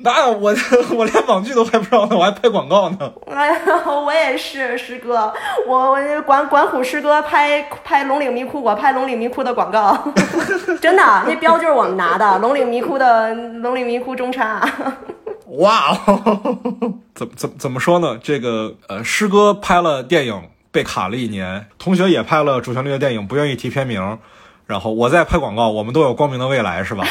[0.00, 0.54] 那我
[0.94, 3.12] 我连网剧都拍不上呢，我还拍广告呢。
[3.26, 5.32] 哎呀，我也是师哥，
[5.66, 9.96] 我我管管虎师哥拍拍龙岭迷窟，我拍龙岭迷窟的广告，
[10.80, 14.62] 真的，那标就是我们拿的，龙岭迷窟的龙岭迷窟中差。
[15.58, 18.18] 哇哦，怎怎怎么说呢？
[18.22, 24.18] 这个呃，师哥拍了电影被卡了一年，同学也拍了主旋律的电影，不愿意提片名，
[24.66, 27.04] 然后我在拍广告，我们都有光明的未来，是吧？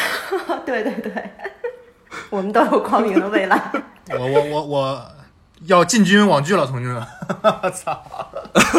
[0.66, 1.12] 对对对。
[2.30, 3.72] 我们都有光明的未来。
[4.12, 5.12] 我我我我
[5.66, 7.04] 要进军网剧了，同志们！
[7.74, 8.04] 操，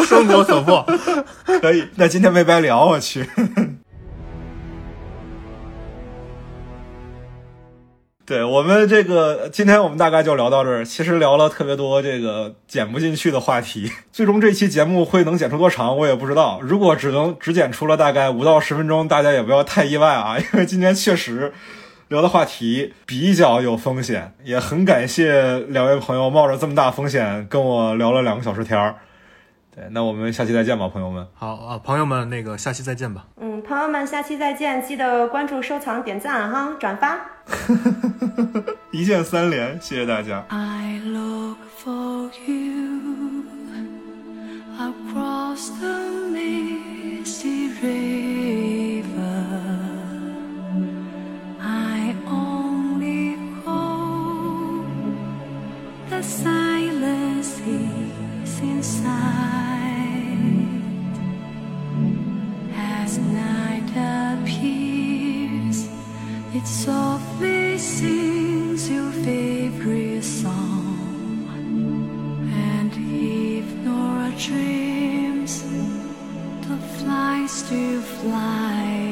[0.05, 0.85] 生活所迫，
[1.61, 1.87] 可以。
[1.95, 3.27] 那今天没白聊，我去。
[8.25, 10.85] 对我们这个，今天我们大概就聊到这儿。
[10.85, 16.59] 其实聊了特别多这个剪不进去的话题，最终这期节目会能剪出多长，我也不知道。
[16.61, 21.51] 如果只能只剪出了大概五到十分钟，大家也不要太意外啊，因为今天确实。
[22.09, 28.95] 聊的话题比较有风险，也很感谢两位朋友冒着这么大风险跟我聊了两个小时天儿。
[29.75, 31.27] 对，那我们下期再见吧，朋友们。
[31.35, 33.27] 好啊，朋友们，那个下期再见吧。
[33.39, 37.15] 嗯，朋友们，下期再见，记得关注、收藏、点赞哈，转发。
[38.89, 40.43] 一键三连，谢谢大家。
[40.49, 43.43] I look for you
[44.79, 45.93] across the
[46.31, 48.28] misty river.
[56.21, 59.09] Silence is inside.
[62.75, 63.89] As night
[64.41, 65.87] appears,
[66.53, 71.47] it softly sings your favorite song.
[72.71, 75.63] And if Nora dreams,
[76.67, 79.08] the flies still flying